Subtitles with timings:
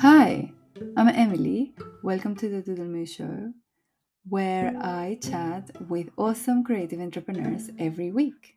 [0.00, 0.52] Hi,
[0.96, 1.74] I'm Emily.
[2.04, 3.52] Welcome to the Doodle Moo Show,
[4.28, 8.54] where I chat with awesome creative entrepreneurs every week.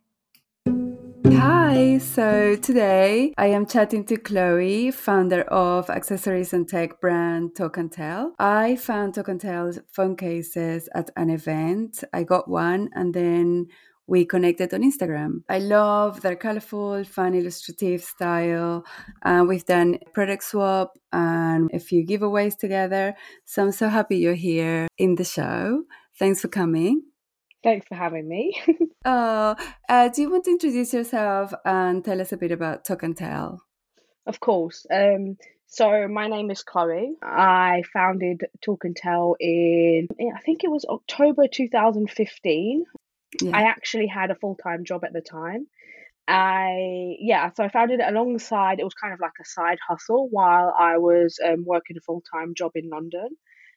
[1.26, 7.78] Hi, so today I am chatting to Chloe, founder of accessories and tech brand Talk
[7.78, 8.36] and Tell.
[8.38, 12.04] I found Talk and Tell's phone cases at an event.
[12.14, 13.66] I got one and then
[14.12, 15.42] we connected on Instagram.
[15.48, 18.84] I love their colorful, fun, illustrative style.
[19.24, 23.16] Uh, we've done product swap and a few giveaways together.
[23.46, 25.84] So I'm so happy you're here in the show.
[26.20, 27.04] Thanks for coming.
[27.64, 28.62] Thanks for having me.
[29.06, 29.56] uh,
[29.90, 33.16] uh, do you want to introduce yourself and tell us a bit about Talk and
[33.16, 33.64] Tell?
[34.28, 34.86] Of course.
[34.94, 37.14] Um, so my name is Chloe.
[37.24, 42.84] I founded Talk and Tell in I think it was October 2015.
[43.40, 43.56] Yeah.
[43.56, 45.68] I actually had a full time job at the time.
[46.28, 48.80] I yeah, so I founded it alongside.
[48.80, 52.24] It was kind of like a side hustle while I was um, working a full
[52.34, 53.30] time job in London,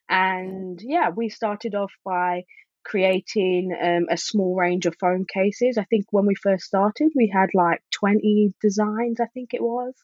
[0.08, 2.42] and yeah, we started off by
[2.84, 5.78] creating um, a small range of phone cases.
[5.78, 9.20] I think when we first started, we had like twenty designs.
[9.20, 9.94] I think it was,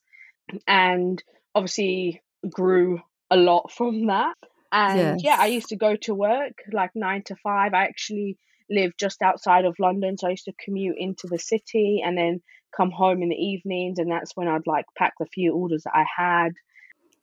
[0.66, 1.22] and
[1.55, 4.34] obviously grew a lot from that.
[4.72, 5.20] And yes.
[5.22, 7.75] yeah, I used to go to work like nine to five.
[7.75, 8.38] I actually
[8.70, 12.40] live just outside of London, so I used to commute into the city and then
[12.76, 15.94] come home in the evenings, and that's when I'd like pack the few orders that
[15.94, 16.52] I had.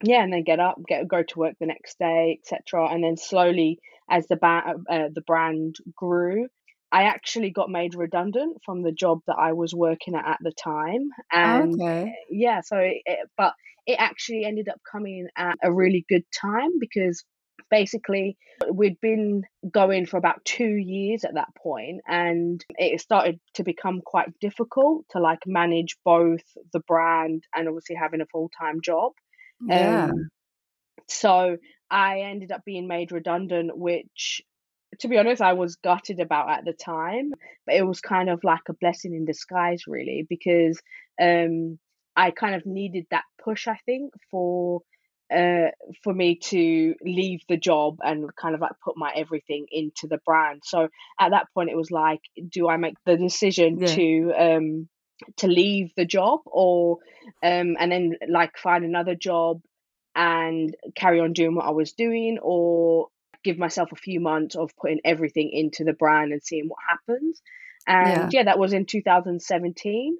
[0.03, 2.87] Yeah, and then get up, get go to work the next day, etc.
[2.91, 6.47] And then slowly, as the ba- uh, the brand grew,
[6.91, 10.51] I actually got made redundant from the job that I was working at at the
[10.51, 12.15] time, and okay.
[12.29, 13.53] yeah, so it, but
[13.87, 17.23] it actually ended up coming at a really good time because
[17.69, 18.37] basically
[18.71, 24.01] we'd been going for about two years at that point and it started to become
[24.05, 26.43] quite difficult to like manage both
[26.73, 29.11] the brand and obviously having a full-time job
[29.65, 30.05] yeah.
[30.05, 30.29] Um,
[31.07, 31.57] so
[31.89, 34.41] i ended up being made redundant which
[34.99, 37.31] to be honest i was gutted about at the time
[37.65, 40.79] but it was kind of like a blessing in disguise really because
[41.21, 41.79] um
[42.15, 44.81] i kind of needed that push i think for
[45.33, 45.71] uh,
[46.03, 50.19] for me to leave the job and kind of like put my everything into the
[50.25, 50.61] brand.
[50.63, 50.87] So
[51.19, 53.87] at that point, it was like, do I make the decision yeah.
[53.87, 54.89] to um,
[55.37, 56.99] to leave the job or
[57.43, 59.61] um, and then like find another job
[60.15, 63.09] and carry on doing what I was doing, or
[63.43, 67.41] give myself a few months of putting everything into the brand and seeing what happens.
[67.87, 70.17] And yeah, yeah that was in 2017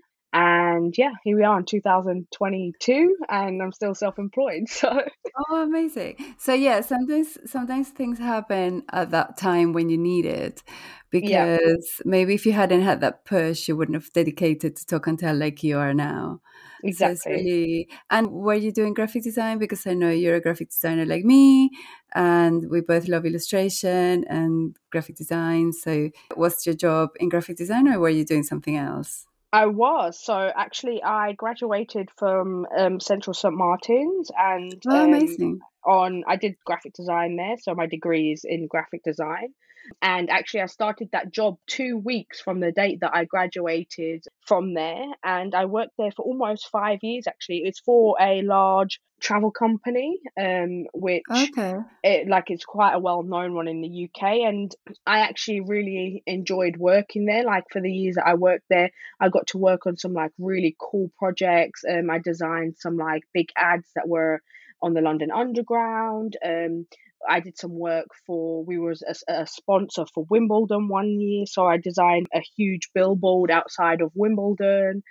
[0.77, 5.01] and yeah here we are in 2022 and i'm still self-employed so.
[5.49, 6.15] Oh amazing.
[6.37, 10.63] So yeah sometimes sometimes things happen at that time when you need it
[11.09, 12.03] because yeah.
[12.05, 15.35] maybe if you hadn't had that push you wouldn't have dedicated to talk and tell
[15.35, 16.41] like you are now.
[16.83, 17.17] Exactly.
[17.17, 19.57] so really, and were you doing graphic design?
[19.57, 21.71] Because i know you're a graphic designer like me
[22.13, 25.73] and we both love illustration and graphic design.
[25.73, 30.19] So what's your job in graphic design or were you doing something else I was.
[30.19, 33.53] So actually, I graduated from um, Central St.
[33.53, 35.59] Martin's and oh, um, amazing.
[35.85, 37.55] on I did graphic design there.
[37.57, 39.53] So my degree is in graphic design.
[40.01, 44.73] And actually, I started that job two weeks from the date that I graduated from
[44.73, 45.05] there.
[45.23, 47.61] And I worked there for almost five years, actually.
[47.63, 51.77] It's for a large travel company, um, which okay.
[52.03, 54.47] it, like it's quite a well known one in the UK.
[54.47, 54.73] And
[55.05, 57.43] I actually really enjoyed working there.
[57.43, 60.31] Like for the years that I worked there, I got to work on some like
[60.37, 61.83] really cool projects.
[61.89, 64.41] Um, I designed some like big ads that were
[64.81, 66.37] on the London Underground.
[66.45, 66.85] Um,
[67.27, 71.45] I did some work for, we was a, a, sponsor for Wimbledon one year.
[71.47, 75.03] So I designed a huge billboard outside of Wimbledon.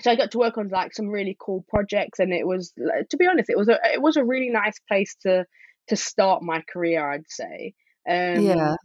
[0.00, 2.72] So I got to work on like some really cool projects, and it was,
[3.10, 5.44] to be honest, it was a it was a really nice place to
[5.88, 7.08] to start my career.
[7.08, 7.74] I'd say.
[8.08, 8.76] Um, yeah.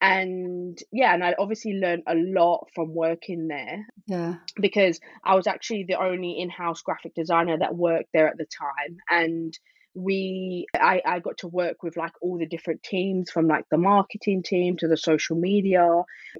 [0.00, 3.86] And yeah, and I obviously learned a lot from working there.
[4.06, 4.34] Yeah.
[4.60, 8.46] Because I was actually the only in house graphic designer that worked there at the
[8.46, 9.58] time, and
[9.96, 13.78] we I, I got to work with like all the different teams from like the
[13.78, 15.88] marketing team to the social media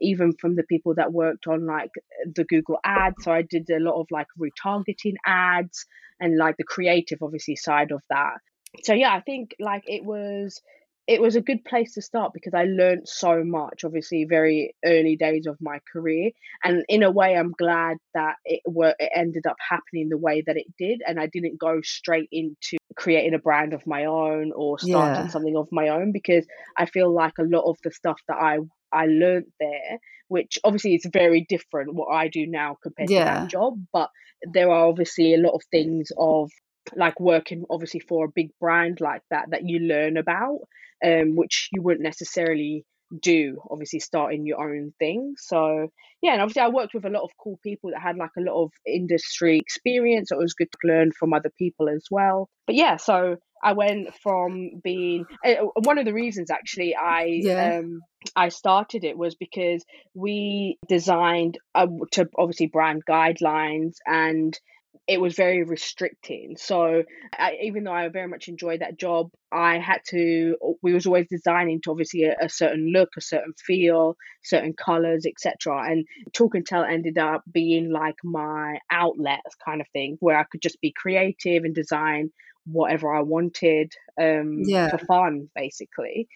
[0.02, 1.90] even from the people that worked on like
[2.34, 3.16] the google ads.
[3.24, 5.86] So i did a lot of like retargeting ads
[6.20, 8.34] and like the creative obviously side of that.
[8.82, 10.60] So yeah i think like it was
[11.06, 15.16] it was a good place to start because I learned so much, obviously, very early
[15.16, 16.30] days of my career.
[16.64, 20.42] And in a way, I'm glad that it were it ended up happening the way
[20.46, 24.50] that it did, and I didn't go straight into creating a brand of my own
[24.54, 25.28] or starting yeah.
[25.28, 26.44] something of my own because
[26.76, 28.58] I feel like a lot of the stuff that I
[28.92, 33.18] I learned there, which obviously is very different what I do now compared yeah.
[33.18, 34.10] to that job, but
[34.42, 36.50] there are obviously a lot of things of
[36.94, 40.60] like working obviously for a big brand like that that you learn about
[41.04, 42.84] um which you wouldn't necessarily
[43.22, 45.34] do obviously starting your own thing.
[45.36, 45.88] So
[46.22, 48.40] yeah and obviously i worked with a lot of cool people that had like a
[48.40, 50.28] lot of industry experience.
[50.28, 52.48] So it was good to learn from other people as well.
[52.66, 57.78] But yeah so i went from being uh, one of the reasons actually i yeah.
[57.78, 58.00] um
[58.34, 59.84] i started it was because
[60.14, 64.58] we designed uh, to obviously brand guidelines and
[65.06, 66.56] it was very restricting.
[66.56, 67.02] So
[67.32, 70.56] I, even though I very much enjoyed that job, I had to.
[70.82, 75.26] We was always designing to obviously a, a certain look, a certain feel, certain colors,
[75.26, 75.90] etc.
[75.90, 80.44] And talk and tell ended up being like my outlet kind of thing, where I
[80.44, 82.30] could just be creative and design
[82.64, 84.88] whatever I wanted um, yeah.
[84.88, 86.28] for fun, basically.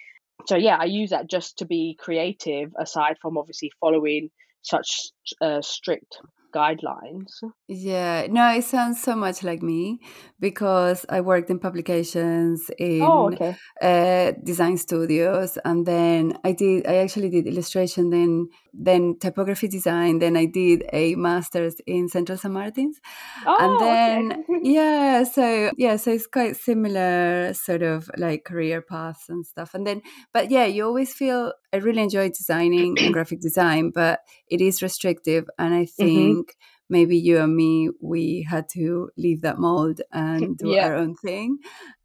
[0.47, 4.31] So yeah, I use that just to be creative, aside from obviously following
[4.62, 5.11] such
[5.41, 6.19] uh, strict
[6.52, 7.43] guidelines.
[7.69, 10.00] Yeah, no, it sounds so much like me
[10.38, 13.56] because I worked in publications in oh, okay.
[13.81, 16.87] uh, design studios, and then I did.
[16.87, 22.38] I actually did illustration, then then typography design, then I did a master's in Central
[22.38, 22.52] St.
[22.52, 23.00] Martins,
[23.47, 24.61] oh, and then okay.
[24.62, 29.87] yeah, so yeah, so it's quite similar sort of like career paths and stuff, and
[29.87, 30.02] then
[30.32, 34.83] but yeah, you always feel I really enjoy designing and graphic design, but it is
[34.83, 36.05] restrictive, and I mm-hmm.
[36.05, 36.49] think.
[36.49, 40.87] Mm-hmm maybe you and me we had to leave that mold and do yeah.
[40.87, 41.57] our own thing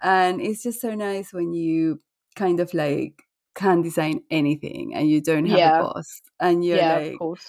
[0.02, 2.00] and it's just so nice when you
[2.36, 3.24] kind of like
[3.56, 5.80] can design anything and you don't have yeah.
[5.80, 7.40] a boss and you're yeah, like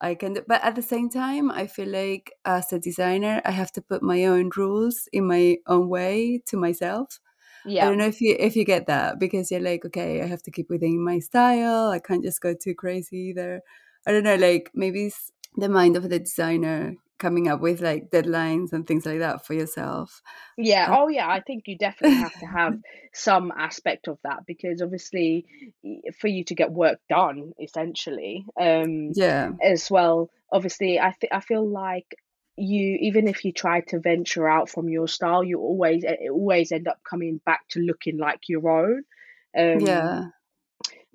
[0.00, 3.50] I can do, but at the same time I feel like as a designer I
[3.50, 7.18] have to put my own rules in my own way to myself
[7.66, 7.86] yeah.
[7.86, 10.42] I don't know if you if you get that because you're like, okay, I have
[10.44, 11.88] to keep within my style.
[11.88, 13.60] I can't just go too crazy either.
[14.06, 15.10] I don't know, like maybe
[15.56, 19.54] the mind of the designer coming up with like deadlines and things like that for
[19.54, 20.20] yourself.
[20.58, 20.92] Yeah.
[20.92, 21.28] Uh, oh, yeah.
[21.28, 22.78] I think you definitely have to have
[23.14, 25.46] some aspect of that because obviously,
[26.20, 28.44] for you to get work done, essentially.
[28.60, 29.52] Um, yeah.
[29.62, 32.16] As well, obviously, I th- I feel like
[32.56, 36.88] you even if you try to venture out from your style, you always always end
[36.88, 39.02] up coming back to looking like your own.
[39.56, 40.24] Um, yeah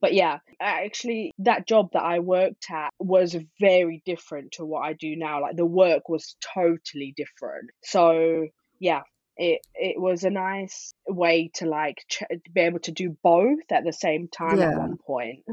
[0.02, 4.94] but yeah, actually, that job that I worked at was very different to what I
[4.94, 5.42] do now.
[5.42, 7.72] Like the work was totally different.
[7.84, 8.48] So
[8.80, 9.02] yeah,
[9.38, 13.84] it it was a nice way to like ch- be able to do both at
[13.84, 14.72] the same time yeah.
[14.72, 15.44] at one point.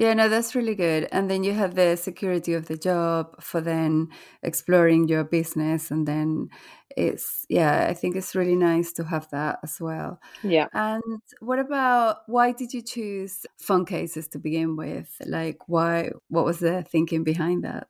[0.00, 1.08] Yeah, no, that's really good.
[1.12, 4.08] And then you have the security of the job for then
[4.42, 5.90] exploring your business.
[5.90, 6.48] And then
[6.96, 10.18] it's, yeah, I think it's really nice to have that as well.
[10.42, 10.68] Yeah.
[10.72, 11.02] And
[11.40, 15.14] what about why did you choose phone cases to begin with?
[15.26, 17.88] Like, why, what was the thinking behind that?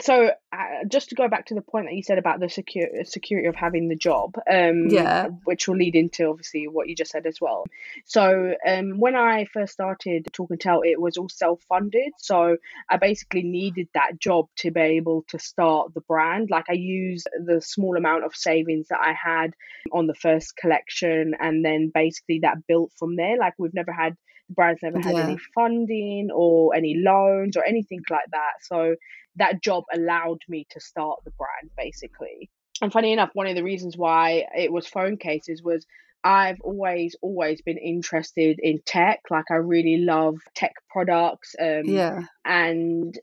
[0.00, 2.86] So uh, just to go back to the point that you said about the secure
[3.04, 5.28] security of having the job um yeah.
[5.44, 7.64] which will lead into obviously what you just said as well.
[8.04, 12.12] So um when i first started talk and tell it was all self-funded.
[12.18, 12.56] So
[12.90, 16.50] i basically needed that job to be able to start the brand.
[16.50, 19.54] Like i used the small amount of savings that i had
[19.92, 23.38] on the first collection and then basically that built from there.
[23.38, 24.16] Like we've never had
[24.48, 25.24] the brand's never had yeah.
[25.24, 28.94] any funding or any loans or anything like that so
[29.36, 32.50] that job allowed me to start the brand basically.
[32.82, 35.86] And funny enough, one of the reasons why it was phone cases was
[36.22, 39.20] I've always, always been interested in tech.
[39.30, 41.54] Like I really love tech products.
[41.60, 42.22] Um, yeah.
[42.44, 43.16] And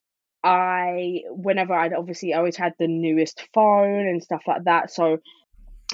[0.44, 4.92] I, whenever I'd obviously always had the newest phone and stuff like that.
[4.92, 5.20] So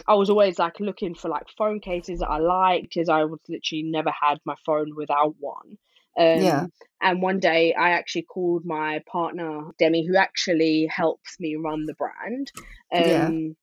[0.07, 3.39] I was always like looking for like phone cases that I liked because I was
[3.47, 5.77] literally never had my phone without one.
[6.17, 6.65] Um, yeah.
[7.01, 11.93] And one day I actually called my partner, Demi, who actually helps me run the
[11.93, 12.51] brand.
[12.93, 13.55] Um,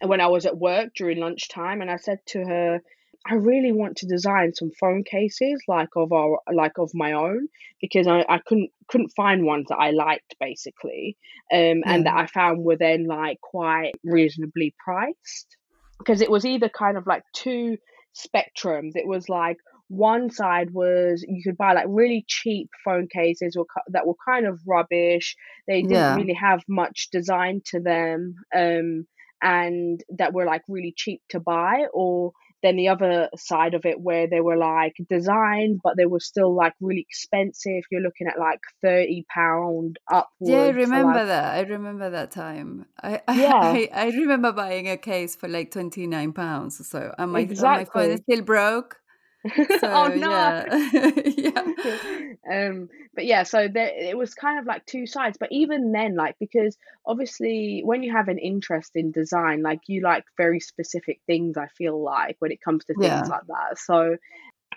[0.00, 0.06] yeah.
[0.06, 2.82] When I was at work during lunchtime, and I said to her,
[3.28, 7.48] I really want to design some phone cases like of our like of my own
[7.80, 11.16] because I, I couldn't couldn't find ones that I liked basically
[11.52, 15.56] um and that I found were then like quite reasonably priced
[15.98, 17.78] because it was either kind of like two
[18.14, 19.56] spectrums it was like
[19.88, 24.46] one side was you could buy like really cheap phone cases or that were kind
[24.46, 25.36] of rubbish.
[25.68, 26.16] They didn't yeah.
[26.16, 29.06] really have much design to them, um,
[29.40, 31.84] and that were like really cheap to buy.
[31.94, 36.20] Or then the other side of it where they were like designed, but they were
[36.20, 37.82] still like really expensive.
[37.90, 40.50] You're looking at like thirty pound upwards.
[40.50, 41.26] Yeah, I remember like...
[41.26, 41.54] that.
[41.54, 42.86] I remember that time.
[43.02, 43.54] I yeah.
[43.54, 47.40] I, I remember buying a case for like twenty nine pounds or so, and my,
[47.40, 47.68] exactly.
[47.68, 48.96] and my phone is still broke.
[49.80, 50.28] So, oh no!
[50.28, 51.12] Yeah.
[51.36, 51.62] yeah.
[52.48, 55.36] Um, but yeah, so there it was kind of like two sides.
[55.38, 60.00] But even then, like because obviously when you have an interest in design, like you
[60.02, 61.56] like very specific things.
[61.56, 63.22] I feel like when it comes to things yeah.
[63.22, 63.78] like that.
[63.78, 64.16] So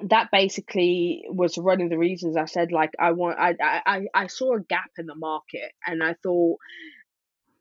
[0.03, 4.27] that basically was one of the reasons I said like I want I I I
[4.27, 6.57] saw a gap in the market and I thought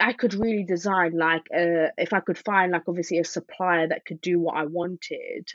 [0.01, 4.05] I could really design like uh, if I could find like obviously a supplier that
[4.05, 5.49] could do what I wanted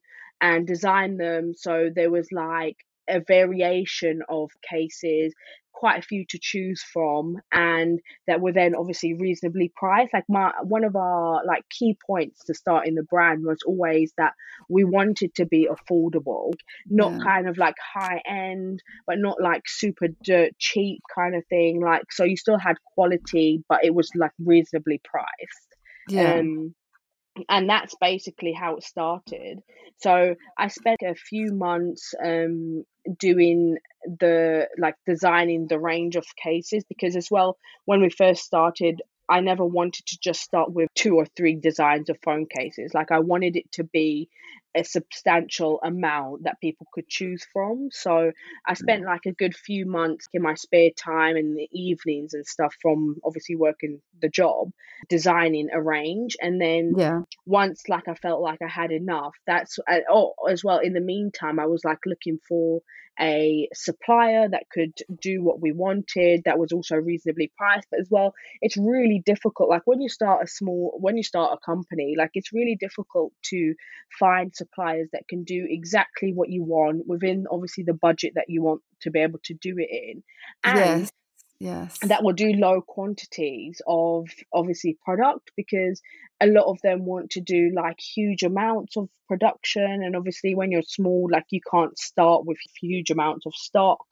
[0.44, 2.76] and design them so there was like
[3.10, 5.34] a variation of cases
[5.74, 10.52] quite a few to choose from and that were then obviously reasonably priced like my
[10.64, 14.34] one of our like key points to start in the brand was always that
[14.70, 16.54] we wanted to be affordable
[16.88, 17.20] not yeah.
[17.24, 22.04] kind of like high end but not like super dirt cheap kind of thing like
[22.12, 25.74] so you still had quality but it was like reasonably priced
[26.10, 26.36] yeah.
[26.36, 26.76] Um,
[27.50, 29.60] and that's basically how it started.
[29.98, 32.84] So I spent a few months um,
[33.20, 39.02] doing the like designing the range of cases because as well when we first started
[39.30, 42.94] I never wanted to just start with two or three designs of phone cases.
[42.94, 44.30] Like I wanted it to be
[44.76, 47.90] a substantial amount that people could choose from.
[47.92, 48.32] So
[48.66, 52.46] I spent like a good few months in my spare time in the evenings and
[52.46, 54.72] stuff from obviously working the job,
[55.10, 56.36] designing a range.
[56.42, 57.22] And then yeah.
[57.46, 60.80] once like I felt like I had enough, that's uh, oh as well.
[60.80, 62.82] In the meantime, I was like looking for
[63.20, 68.08] a supplier that could do what we wanted that was also reasonably priced but as
[68.10, 72.16] well it's really difficult like when you start a small when you start a company
[72.18, 73.76] like it's really difficult to
[74.20, 78.62] find suppliers that can do exactly what you want within obviously the budget that you
[78.62, 80.24] want to be able to do it in.
[80.64, 81.12] And yes
[81.64, 81.98] yes.
[82.04, 86.02] that will do low quantities of obviously product because
[86.42, 90.04] a lot of them want to do like huge amounts of production.
[90.04, 94.06] And obviously when you're small like you can't start with huge amounts of stock.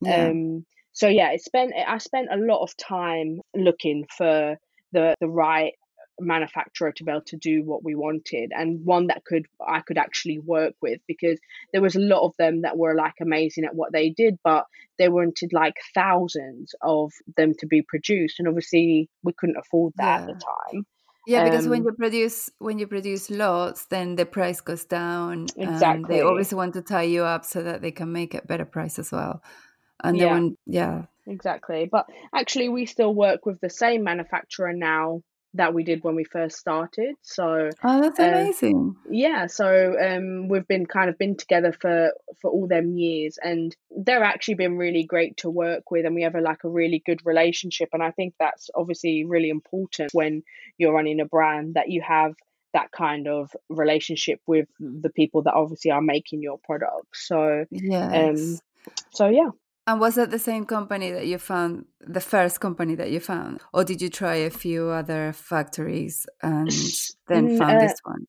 [0.00, 0.28] Yeah.
[0.28, 4.56] um so yeah it spent i spent a lot of time looking for
[4.92, 5.74] the the right
[6.20, 9.98] manufacturer to be able to do what we wanted and one that could I could
[9.98, 11.38] actually work with because
[11.72, 14.66] there was a lot of them that were like amazing at what they did but
[14.98, 20.20] they wanted like thousands of them to be produced and obviously we couldn't afford that
[20.20, 20.20] yeah.
[20.20, 20.32] at the
[20.72, 20.86] time
[21.26, 25.46] yeah because um, when you produce when you produce lots then the price goes down
[25.56, 28.64] exactly they always want to tie you up so that they can make a better
[28.64, 29.42] price as well
[30.04, 30.34] and yeah.
[30.34, 35.22] then yeah exactly but actually we still work with the same manufacturer now
[35.54, 37.14] that we did when we first started.
[37.22, 38.96] So oh, that's uh, amazing.
[39.08, 43.74] Yeah, so um, we've been kind of been together for for all them years, and
[43.90, 47.02] they're actually been really great to work with, and we have a like a really
[47.04, 47.90] good relationship.
[47.92, 50.42] And I think that's obviously really important when
[50.76, 52.34] you're running a brand that you have
[52.72, 57.06] that kind of relationship with the people that obviously are making your product.
[57.14, 58.58] So yeah, um,
[59.10, 59.50] so yeah.
[59.86, 63.60] And was that the same company that you found, the first company that you found?
[63.72, 66.70] Or did you try a few other factories and
[67.28, 68.26] then found uh, this one?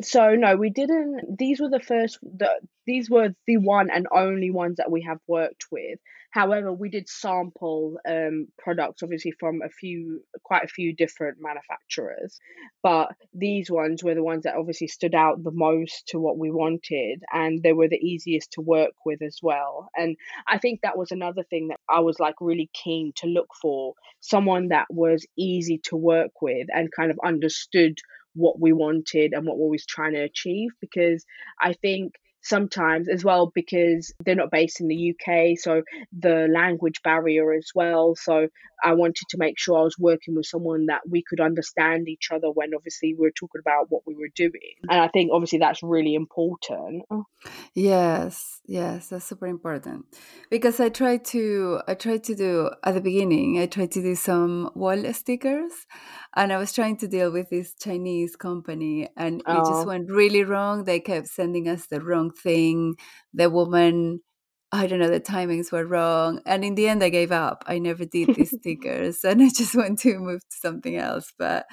[0.00, 1.38] So no, we didn't.
[1.38, 2.18] These were the first.
[2.22, 5.98] The, these were the one and only ones that we have worked with.
[6.32, 12.40] However, we did sample um, products, obviously from a few, quite a few different manufacturers,
[12.82, 16.50] but these ones were the ones that obviously stood out the most to what we
[16.50, 19.90] wanted, and they were the easiest to work with as well.
[19.94, 20.16] And
[20.48, 23.92] I think that was another thing that I was like really keen to look for
[24.20, 27.98] someone that was easy to work with and kind of understood
[28.34, 31.26] what we wanted and what we was trying to achieve because
[31.60, 35.82] I think sometimes as well because they're not based in the UK, so
[36.18, 38.14] the language barrier as well.
[38.16, 38.48] So
[38.82, 42.28] I wanted to make sure I was working with someone that we could understand each
[42.32, 44.74] other when obviously we are talking about what we were doing.
[44.90, 47.04] And I think obviously that's really important.
[47.74, 50.06] Yes, yes, that's super important.
[50.50, 54.16] Because I tried to I tried to do at the beginning, I tried to do
[54.16, 55.72] some wall stickers
[56.34, 59.52] and I was trying to deal with this Chinese company and oh.
[59.52, 59.86] it just oh.
[59.86, 60.84] went really wrong.
[60.84, 62.96] They kept sending us the wrong thing.
[63.34, 64.20] The woman
[64.74, 66.40] I don't know, the timings were wrong.
[66.46, 67.62] And in the end, I gave up.
[67.66, 71.30] I never did these stickers and I just went to move to something else.
[71.38, 71.66] But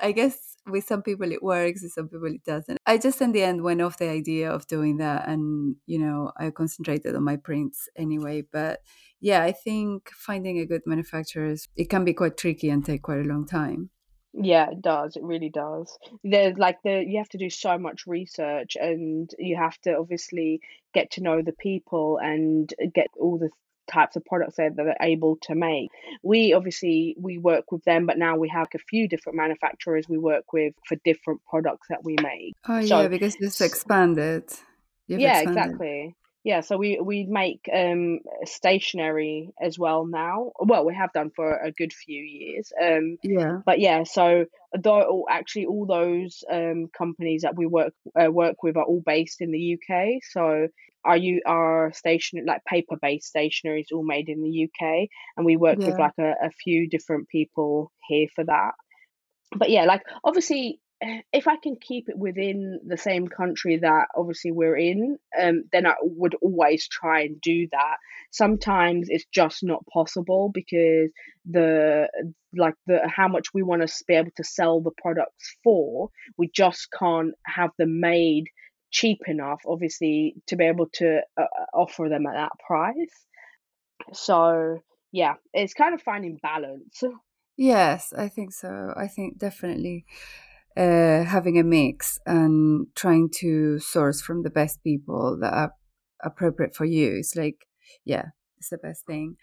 [0.00, 2.78] I guess with some people it works, with some people it doesn't.
[2.86, 5.28] I just in the end went off the idea of doing that.
[5.28, 8.42] And, you know, I concentrated on my prints anyway.
[8.50, 8.80] But
[9.20, 13.20] yeah, I think finding a good manufacturer, it can be quite tricky and take quite
[13.20, 13.90] a long time.
[14.32, 15.16] Yeah, it does.
[15.16, 15.98] It really does.
[16.22, 20.60] There's like the you have to do so much research and you have to obviously
[20.94, 23.50] get to know the people and get all the
[23.90, 25.90] types of products that they're able to make.
[26.22, 30.18] We obviously we work with them, but now we have a few different manufacturers we
[30.18, 32.54] work with for different products that we make.
[32.68, 34.44] Oh so, yeah, because it's expanded.
[35.08, 36.14] yeah, exactly.
[36.42, 40.52] Yeah, so we we make um stationery as well now.
[40.58, 42.72] Well, we have done for a good few years.
[42.82, 43.58] Um yeah.
[43.66, 44.46] But yeah, so
[44.78, 49.42] though actually all those um companies that we work uh, work with are all based
[49.42, 50.22] in the UK.
[50.30, 50.68] So
[51.04, 55.44] our you our station like paper based stationery is all made in the UK, and
[55.44, 55.88] we work yeah.
[55.88, 58.72] with like a, a few different people here for that.
[59.54, 64.52] But yeah, like obviously if I can keep it within the same country that obviously
[64.52, 67.96] we're in, um, then I would always try and do that.
[68.30, 71.10] Sometimes it's just not possible because
[71.48, 72.08] the
[72.54, 76.50] like the how much we want to be able to sell the products for, we
[76.54, 78.48] just can't have them made
[78.90, 83.26] cheap enough, obviously, to be able to uh, offer them at that price.
[84.12, 84.80] So
[85.12, 87.02] yeah, it's kind of finding balance.
[87.56, 88.92] Yes, I think so.
[88.96, 90.04] I think definitely
[90.80, 95.72] uh, having a mix and trying to source from the best people that are
[96.24, 97.16] appropriate for you.
[97.18, 97.66] It's like
[98.04, 98.26] yeah
[98.58, 99.36] it's the best thing.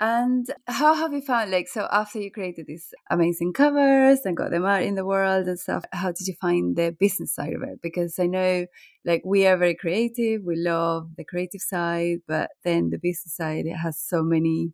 [0.00, 4.50] And how have you found like so after you created these amazing covers and got
[4.50, 7.62] them out in the world and stuff how did you find the business side of
[7.62, 7.78] it?
[7.80, 8.66] Because i know
[9.04, 13.66] like we are very creative we love the creative side but then the business side
[13.66, 14.72] it has so many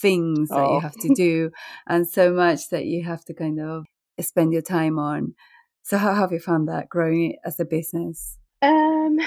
[0.00, 0.76] things that oh.
[0.76, 1.50] you have to do
[1.86, 3.84] and so much that you have to kind of
[4.22, 5.34] spend your time on.
[5.82, 8.38] So how have you found that growing it as a business?
[8.60, 9.18] Um,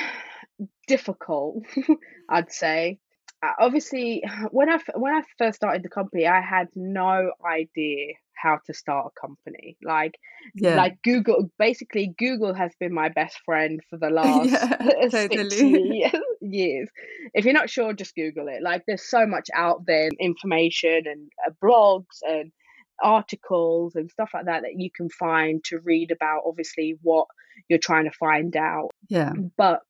[0.88, 1.64] difficult,
[2.30, 3.00] I'd say.
[3.44, 8.60] Uh, obviously, when I when I first started the company, I had no idea how
[8.66, 9.78] to start a company.
[9.84, 10.16] Like,
[10.56, 10.76] yeah.
[10.76, 11.50] like Google.
[11.60, 16.04] Basically, Google has been my best friend for the last yeah, totally.
[16.42, 16.90] years.
[17.34, 18.62] If you're not sure, just Google it.
[18.62, 22.52] Like, there's so much out there, information and uh, blogs and
[23.02, 27.28] articles and stuff like that that you can find to read about obviously what
[27.68, 28.92] you're trying to find out.
[29.10, 29.34] Yeah.
[29.58, 29.82] But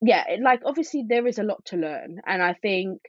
[0.00, 3.00] yeah like obviously there is a lot to learn and i think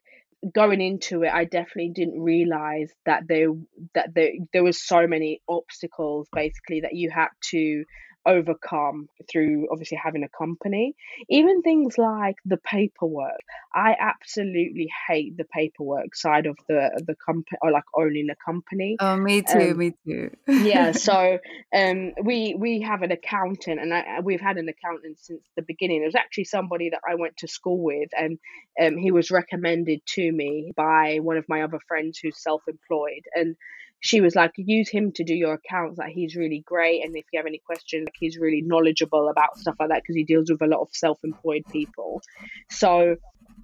[0.54, 3.50] going into it i definitely didn't realize that there
[3.94, 7.84] that there, there was so many obstacles basically that you had to
[8.26, 10.96] overcome through obviously having a company.
[11.30, 13.42] Even things like the paperwork.
[13.74, 18.98] I absolutely hate the paperwork side of the the company or like owning a company.
[19.00, 20.32] Oh, me too, um, me too.
[20.48, 21.40] yeah, so
[21.76, 26.02] um we we have an accountant and I, we've had an accountant since the beginning.
[26.02, 28.38] It was actually somebody that I went to school with and
[28.82, 33.56] um he was recommended to me by one of my other friends who's self-employed and
[34.02, 35.98] she was like, use him to do your accounts.
[35.98, 39.58] Like he's really great, and if you have any questions, like he's really knowledgeable about
[39.58, 42.22] stuff like that because he deals with a lot of self-employed people.
[42.70, 43.16] So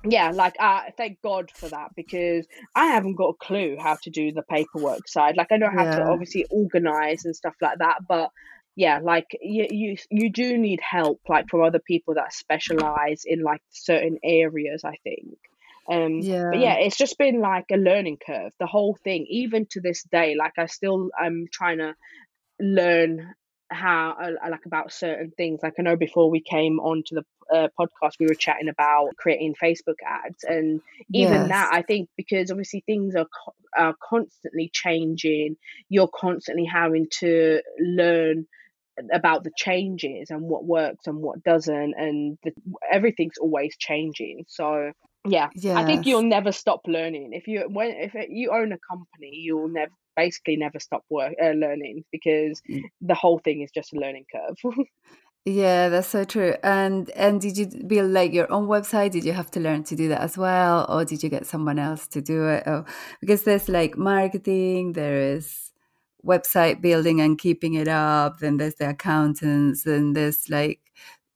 [0.03, 2.45] yeah, like uh, thank God for that because
[2.75, 5.37] I haven't got a clue how to do the paperwork side.
[5.37, 5.95] Like I know how yeah.
[5.97, 8.29] to obviously organize and stuff like that, but
[8.75, 13.41] yeah, like you, you you do need help like from other people that specialize in
[13.41, 14.83] like certain areas.
[14.83, 15.37] I think.
[15.89, 16.49] Um, yeah.
[16.51, 19.25] But yeah, it's just been like a learning curve, the whole thing.
[19.29, 21.95] Even to this day, like I still I'm trying to
[22.59, 23.33] learn
[23.69, 25.59] how uh, like about certain things.
[25.61, 29.55] Like I know before we came onto the uh, podcast, we were chatting about creating
[29.61, 30.81] Facebook ads, and
[31.13, 31.49] even yes.
[31.49, 35.57] that, I think because obviously things are co- are constantly changing,
[35.89, 38.47] you're constantly having to learn
[39.11, 42.53] about the changes and what works and what doesn't and the,
[42.89, 44.91] everything's always changing so
[45.25, 45.77] yeah yes.
[45.77, 47.31] i think you'll never stop learning.
[47.33, 51.51] If you when if you own a company you'll never basically never stop work uh,
[51.51, 52.83] learning because mm.
[53.01, 54.75] the whole thing is just a learning curve.
[55.47, 56.55] Yeah that's so true.
[56.63, 59.11] And and did you build like your own website?
[59.11, 61.77] Did you have to learn to do that as well or did you get someone
[61.77, 62.63] else to do it?
[62.65, 62.83] Or,
[63.21, 65.71] because there's like marketing there is
[66.25, 70.79] website building and keeping it up then there's the accountants and there's like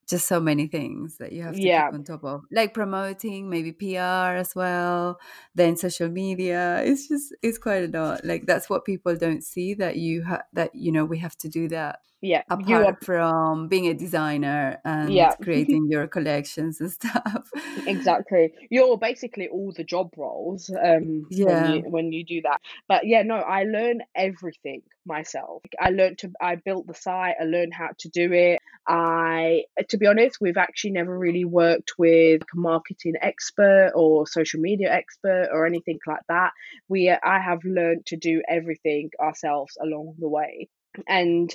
[0.09, 1.85] just so many things that you have to yeah.
[1.85, 5.19] keep on top of like promoting maybe pr as well
[5.53, 9.73] then social media it's just it's quite a lot like that's what people don't see
[9.73, 12.97] that you have that you know we have to do that yeah apart are...
[13.01, 15.33] from being a designer and yeah.
[15.41, 17.49] creating your collections and stuff
[17.87, 22.59] exactly you're basically all the job roles um yeah when you, when you do that
[22.87, 27.43] but yeah no i learn everything myself i learned to i built the site i
[27.45, 32.41] learned how to do it i to be honest we've actually never really worked with
[32.41, 36.51] a marketing expert or social media expert or anything like that.
[36.87, 40.69] We i have learned to do everything ourselves along the way.
[41.07, 41.49] And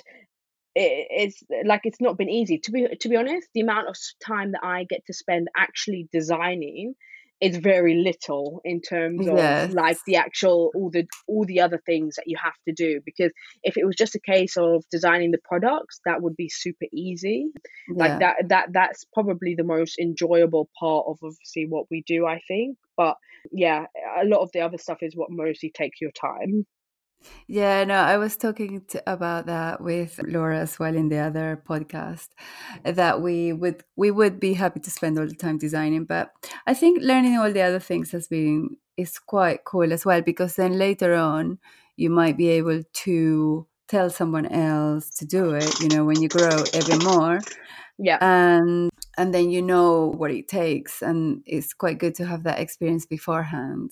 [0.75, 2.59] it, it's like it's not been easy.
[2.59, 6.07] To be to be honest the amount of time that i get to spend actually
[6.11, 6.95] designing
[7.41, 9.73] is very little in terms of yes.
[9.73, 13.31] like the actual all the all the other things that you have to do because
[13.63, 17.47] if it was just a case of designing the products that would be super easy
[17.89, 18.07] yeah.
[18.07, 22.39] like that that that's probably the most enjoyable part of obviously what we do i
[22.47, 23.17] think but
[23.51, 23.85] yeah
[24.21, 26.65] a lot of the other stuff is what mostly takes your time
[27.47, 31.61] yeah, no, I was talking to, about that with Laura as well in the other
[31.67, 32.29] podcast
[32.83, 36.31] that we would we would be happy to spend all the time designing, but
[36.65, 40.55] I think learning all the other things has been is quite cool as well because
[40.55, 41.59] then later on
[41.97, 46.29] you might be able to tell someone else to do it, you know, when you
[46.29, 47.39] grow even more.
[47.97, 48.17] Yeah.
[48.21, 52.59] And and then you know what it takes and it's quite good to have that
[52.59, 53.91] experience beforehand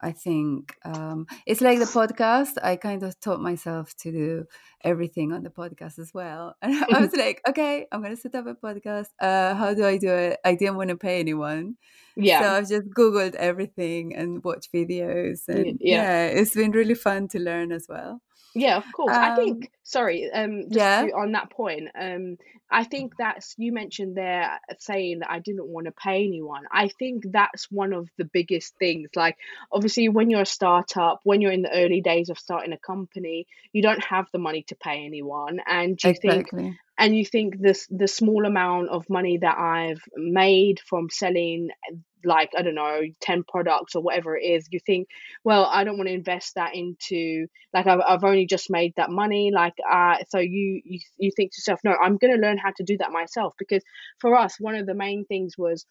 [0.00, 2.52] I think um, it's like the podcast.
[2.62, 4.44] I kind of taught myself to do
[4.84, 6.54] everything on the podcast as well.
[6.62, 9.08] And I was like, okay, I'm going to set up a podcast.
[9.20, 10.38] Uh, how do I do it?
[10.44, 11.76] I didn't want to pay anyone.
[12.16, 12.40] Yeah.
[12.40, 15.48] So I've just Googled everything and watched videos.
[15.48, 16.02] And yeah.
[16.02, 18.20] yeah, it's been really fun to learn as well.
[18.54, 19.16] Yeah, of course.
[19.16, 21.02] Um, I think sorry, um yeah.
[21.02, 22.38] To, on that point, um
[22.70, 26.64] I think that's you mentioned there saying that I didn't want to pay anyone.
[26.70, 29.10] I think that's one of the biggest things.
[29.16, 29.36] Like
[29.72, 33.46] obviously when you're a startup, when you're in the early days of starting a company,
[33.72, 36.62] you don't have the money to pay anyone and you exactly.
[36.62, 41.68] think and you think this the small amount of money that I've made from selling
[42.24, 45.08] like I don't know 10 products or whatever it is you think
[45.44, 49.10] well I don't want to invest that into like I've, I've only just made that
[49.10, 52.58] money like uh so you you, you think to yourself no I'm going to learn
[52.58, 53.82] how to do that myself because
[54.20, 55.86] for us one of the main things was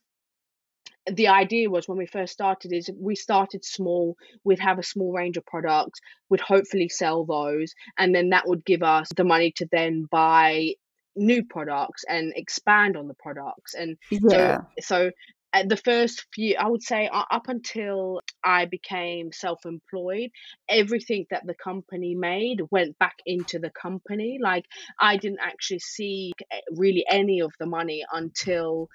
[1.09, 5.13] the idea was when we first started is we started small we'd have a small
[5.13, 9.53] range of products we'd hopefully sell those and then that would give us the money
[9.55, 10.73] to then buy
[11.17, 14.59] new products and expand on the products and yeah.
[14.79, 15.11] so so
[15.53, 20.29] at the first few i would say up until i became self-employed
[20.69, 24.65] everything that the company made went back into the company like
[24.99, 28.87] i didn't actually see eh, really any of the money until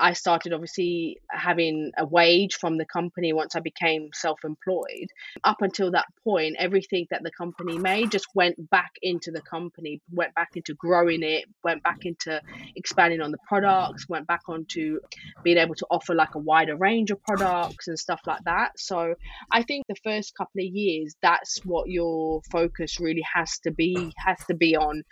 [0.00, 5.08] I started obviously having a wage from the company once I became self employed.
[5.44, 10.00] Up until that point, everything that the company made just went back into the company,
[10.10, 12.40] went back into growing it, went back into
[12.76, 15.00] expanding on the products, went back onto
[15.44, 18.72] being able to offer like a wider range of products and stuff like that.
[18.78, 19.14] So
[19.52, 24.12] I think the first couple of years, that's what your focus really has to be,
[24.16, 25.02] has to be on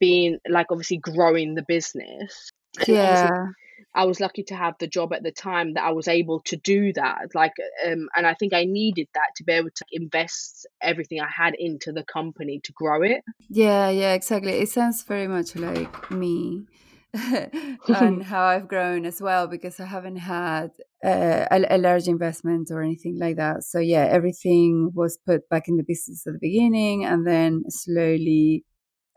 [0.00, 2.50] being like obviously growing the business.
[2.86, 3.28] yeah
[3.94, 6.56] I was lucky to have the job at the time that I was able to
[6.56, 7.34] do that.
[7.34, 7.52] Like,
[7.86, 11.54] um, and I think I needed that to be able to invest everything I had
[11.58, 13.22] into the company to grow it.
[13.48, 14.52] Yeah, yeah, exactly.
[14.52, 16.66] It sounds very much like me.
[17.88, 20.70] and how I've grown as well because I haven't had
[21.04, 23.64] uh, a, a, large investment or anything like that.
[23.64, 28.64] So yeah, everything was put back in the business at the beginning, and then slowly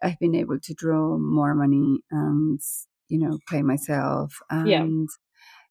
[0.04, 2.60] I've been able to draw more money and
[3.09, 4.67] you know, play myself and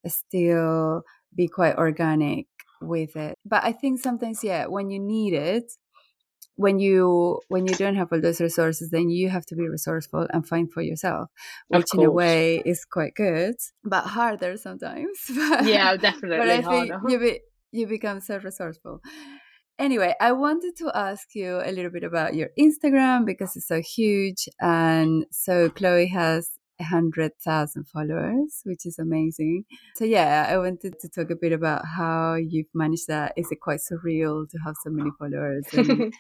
[0.05, 0.11] yeah.
[0.11, 1.03] still
[1.35, 2.47] be quite organic
[2.81, 3.39] with it.
[3.45, 5.73] But I think sometimes, yeah, when you need it,
[6.57, 10.27] when you when you don't have all those resources then you have to be resourceful
[10.31, 11.29] and find for yourself
[11.69, 15.19] which in a way is quite good but harder sometimes
[15.65, 17.41] yeah definitely but i think you, be,
[17.73, 19.01] you become so resourceful
[19.79, 23.81] anyway i wanted to ask you a little bit about your instagram because it's so
[23.81, 29.65] huge and so chloe has 100,000 followers, which is amazing.
[29.97, 33.33] So, yeah, I wanted to talk a bit about how you've managed that.
[33.37, 35.65] Is it quite surreal to have so many followers?
[35.73, 36.13] And,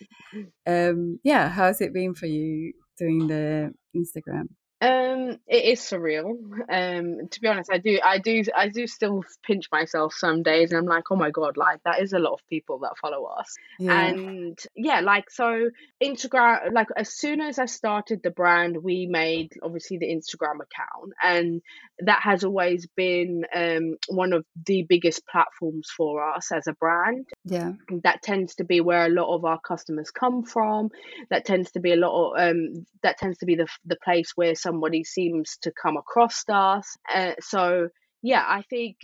[0.66, 4.48] um, yeah, how's it been for you doing the Instagram?
[4.84, 6.30] Um, it is surreal.
[6.68, 10.70] Um, to be honest, I do, I do, I do still pinch myself some days,
[10.70, 13.24] and I'm like, oh my god, like that is a lot of people that follow
[13.24, 13.54] us.
[13.78, 14.06] Yeah.
[14.06, 15.70] And yeah, like so,
[16.02, 16.72] Instagram.
[16.72, 21.62] Like as soon as I started the brand, we made obviously the Instagram account, and
[22.00, 27.26] that has always been um one of the biggest platforms for us as a brand.
[27.44, 30.90] Yeah, that tends to be where a lot of our customers come from.
[31.30, 34.32] That tends to be a lot of um, that tends to be the the place
[34.34, 36.96] where some somebody seems to come across us.
[37.12, 37.88] Uh, so
[38.22, 38.96] yeah, I think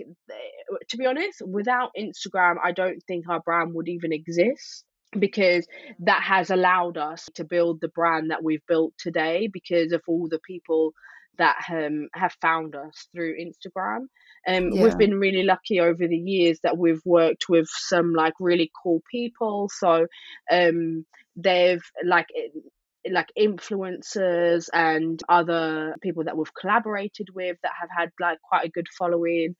[0.89, 4.85] to be honest, without Instagram, I don't think our brand would even exist
[5.19, 5.67] because
[6.01, 10.29] that has allowed us to build the brand that we've built today because of all
[10.29, 10.93] the people
[11.39, 14.07] that um, have found us through Instagram.
[14.47, 14.83] Um, yeah.
[14.83, 19.03] We've been really lucky over the years that we've worked with some like really cool
[19.11, 19.69] people.
[19.73, 20.07] So
[20.51, 21.05] um,
[21.37, 22.29] they've like
[23.09, 28.71] like influencers and other people that we've collaborated with that have had like quite a
[28.71, 29.55] good following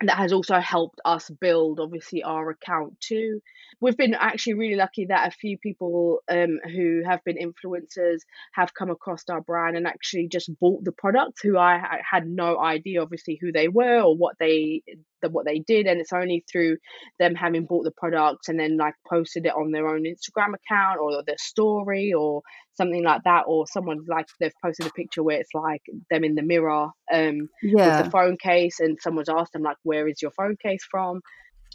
[0.00, 3.40] that has also helped us build obviously our account too.
[3.80, 8.20] We've been actually really lucky that a few people um, who have been influencers
[8.52, 12.58] have come across our brand and actually just bought the product who i had no
[12.58, 14.82] idea obviously who they were or what they
[15.30, 16.76] what they did and it's only through
[17.18, 20.98] them having bought the products and then like posted it on their own instagram account
[21.00, 22.42] or their story or
[22.74, 26.34] something like that or someone like they've posted a picture where it's like them in
[26.34, 27.96] the mirror um yeah.
[27.96, 31.20] with the phone case and someone's asked them like where is your phone case from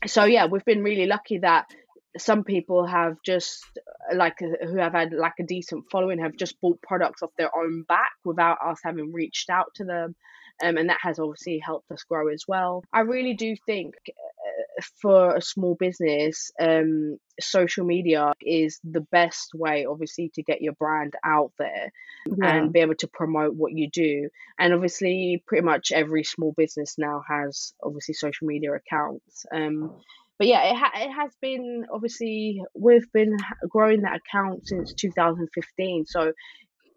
[0.05, 1.65] so yeah we've been really lucky that
[2.17, 3.63] some people have just
[4.15, 7.83] like who have had like a decent following have just bought products off their own
[7.87, 10.15] back without us having reached out to them
[10.63, 13.95] um, and that has obviously helped us grow as well i really do think
[15.01, 20.73] for a small business, um, social media is the best way, obviously, to get your
[20.73, 21.91] brand out there
[22.25, 22.55] yeah.
[22.55, 24.29] and be able to promote what you do.
[24.59, 29.45] And obviously, pretty much every small business now has obviously social media accounts.
[29.53, 29.95] Um,
[30.37, 36.05] but yeah, it, ha- it has been obviously we've been growing that account since 2015.
[36.05, 36.33] So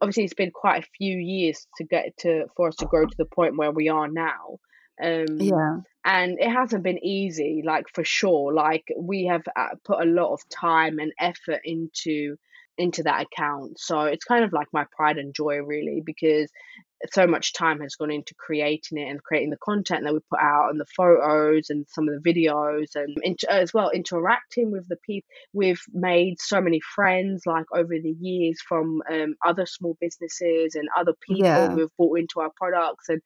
[0.01, 3.17] obviously, it's been quite a few years to get to for us to grow to
[3.17, 4.59] the point where we are now.
[5.03, 10.01] Um, yeah and it hasn't been easy like for sure like we have uh, put
[10.01, 12.37] a lot of time and effort into
[12.79, 16.51] into that account so it's kind of like my pride and joy really because
[17.13, 20.41] so much time has gone into creating it and creating the content that we put
[20.41, 24.97] out and the photos and some of the videos and as well interacting with the
[24.97, 30.75] people we've made so many friends like over the years from um, other small businesses
[30.75, 31.71] and other people yeah.
[31.71, 33.23] who have bought into our products and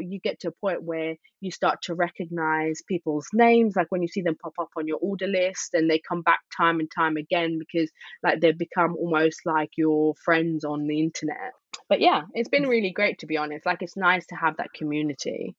[0.00, 4.08] you get to a point where you start to recognize people's names like when you
[4.08, 7.16] see them pop up on your order list and they come back time and time
[7.16, 7.90] again because
[8.22, 11.52] like they've become almost like your friends on the internet
[11.88, 12.68] but yeah, it's been mm.
[12.68, 13.66] really great to be honest.
[13.66, 15.54] Like it's nice to have that community.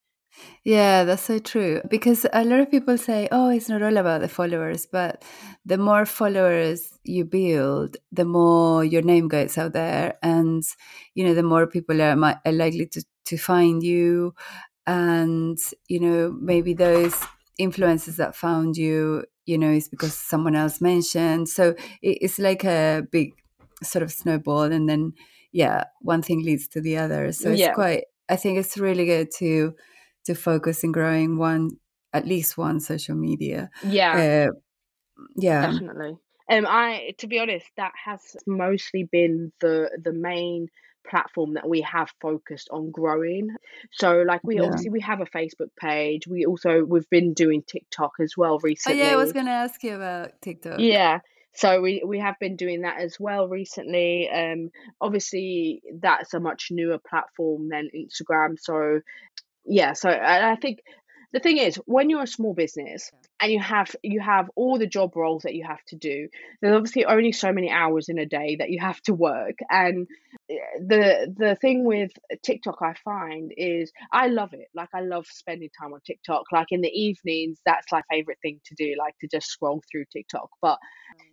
[0.63, 1.81] Yeah, that's so true.
[1.89, 5.23] Because a lot of people say, oh, it's not all about the followers, but
[5.65, 10.17] the more followers you build, the more your name gets out there.
[10.21, 10.63] And,
[11.13, 14.33] you know, the more people are, are likely to, to find you.
[14.87, 17.15] And, you know, maybe those
[17.57, 21.47] influences that found you, you know, is because someone else mentioned.
[21.47, 23.33] So it's like a big
[23.83, 24.63] sort of snowball.
[24.63, 25.13] And then,
[25.55, 27.31] yeah, one thing leads to the other.
[27.31, 27.73] So it's yeah.
[27.73, 28.03] quite.
[28.27, 29.73] I think it's really good to
[30.25, 31.77] to focus in growing one
[32.11, 33.69] at least one social media.
[33.81, 36.17] Yeah, uh, yeah, definitely.
[36.51, 40.67] Um, I to be honest, that has mostly been the the main
[41.09, 43.47] platform that we have focused on growing.
[43.93, 44.63] So like we yeah.
[44.63, 46.27] obviously we have a Facebook page.
[46.27, 49.01] We also we've been doing TikTok as well recently.
[49.01, 50.79] Oh yeah, I was gonna ask you about TikTok.
[50.79, 51.21] Yeah
[51.55, 54.69] so we we have been doing that as well recently um
[55.01, 58.99] obviously that's a much newer platform than instagram so
[59.65, 60.79] yeah so I, I think
[61.33, 64.87] the thing is when you're a small business and you have you have all the
[64.87, 66.27] job roles that you have to do
[66.61, 69.55] there's obviously only so many hours in a day that you have to work.
[69.69, 70.07] And
[70.49, 72.11] eh, the the thing with
[72.43, 74.67] TikTok I find is I love it.
[74.73, 76.45] Like I love spending time on TikTok.
[76.51, 80.05] Like in the evenings that's my favorite thing to do like to just scroll through
[80.11, 80.49] TikTok.
[80.61, 80.79] But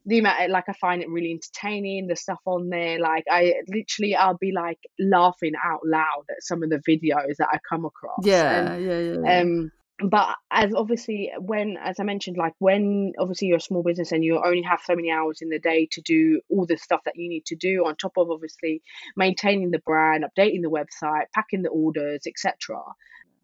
[0.07, 2.99] the amount like I find it really entertaining the stuff on there.
[2.99, 7.49] Like I literally I'll be like laughing out loud at some of the videos that
[7.51, 8.21] I come across.
[8.25, 9.41] Yeah and, yeah, yeah, yeah.
[9.41, 14.13] um but as obviously when as i mentioned like when obviously you're a small business
[14.13, 17.01] and you only have so many hours in the day to do all the stuff
[17.05, 18.83] that you need to do on top of obviously
[19.17, 22.77] maintaining the brand updating the website packing the orders etc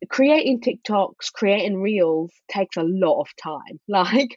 [0.08, 3.80] creating TikToks, creating reels takes a lot of time.
[3.88, 4.36] Like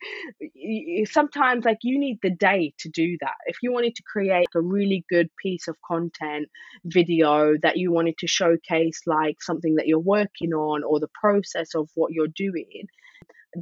[1.06, 3.36] sometimes like you need the day to do that.
[3.46, 6.48] If you wanted to create a really good piece of content
[6.86, 11.76] video that you wanted to showcase like something that you're working on or the process
[11.76, 12.88] of what you're doing,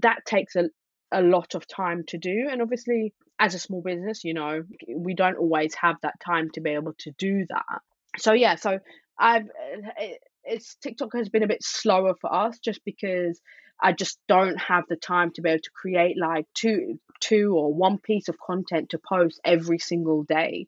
[0.01, 0.69] that takes a
[1.11, 4.63] a lot of time to do and obviously as a small business you know
[4.95, 7.81] we don't always have that time to be able to do that
[8.17, 8.77] so yeah so
[9.17, 13.39] i've eh, eh, it's TikTok has been a bit slower for us just because
[13.81, 17.73] I just don't have the time to be able to create like two two or
[17.73, 20.67] one piece of content to post every single day.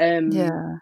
[0.00, 0.76] Um yeah.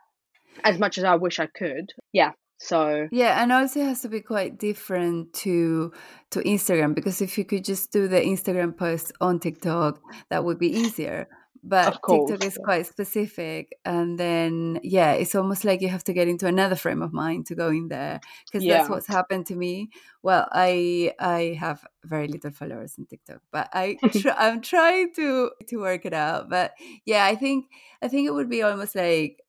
[0.64, 1.92] As much as I wish I could.
[2.12, 2.32] Yeah.
[2.58, 5.92] So Yeah, and also it has to be quite different to
[6.32, 10.58] to Instagram because if you could just do the Instagram post on TikTok, that would
[10.58, 11.28] be easier
[11.62, 13.76] but TikTok is quite specific.
[13.84, 17.46] And then, yeah, it's almost like you have to get into another frame of mind
[17.46, 18.78] to go in there because yeah.
[18.78, 19.90] that's what's happened to me.
[20.22, 25.50] Well, I I have very little followers on TikTok, but I try, I'm trying to
[25.68, 26.48] to work it out.
[26.48, 26.72] But
[27.04, 27.66] yeah, I think
[28.02, 29.40] I think it would be almost like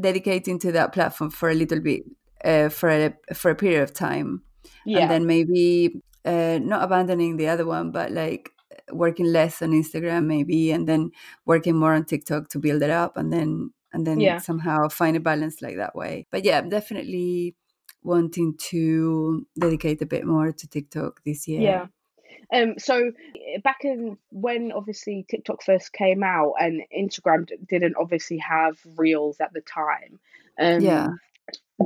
[0.00, 2.04] dedicating to that platform for a little bit
[2.44, 4.42] uh, for a for a period of time,
[4.86, 5.00] yeah.
[5.00, 8.52] and then maybe uh, not abandoning the other one, but like
[8.92, 11.10] working less on Instagram maybe, and then
[11.46, 14.38] working more on TikTok to build it up, and then and then Yeah.
[14.38, 16.26] somehow find a balance like that way.
[16.30, 17.56] But yeah, I'm definitely
[18.02, 21.60] wanting to dedicate a bit more to TikTok this year.
[21.62, 21.86] Yeah.
[22.52, 27.96] Um, so eh, back in when obviously TikTok first came out and Instagram d- didn't
[27.98, 30.18] obviously have reels at the time.
[30.58, 31.08] Um, Yeah.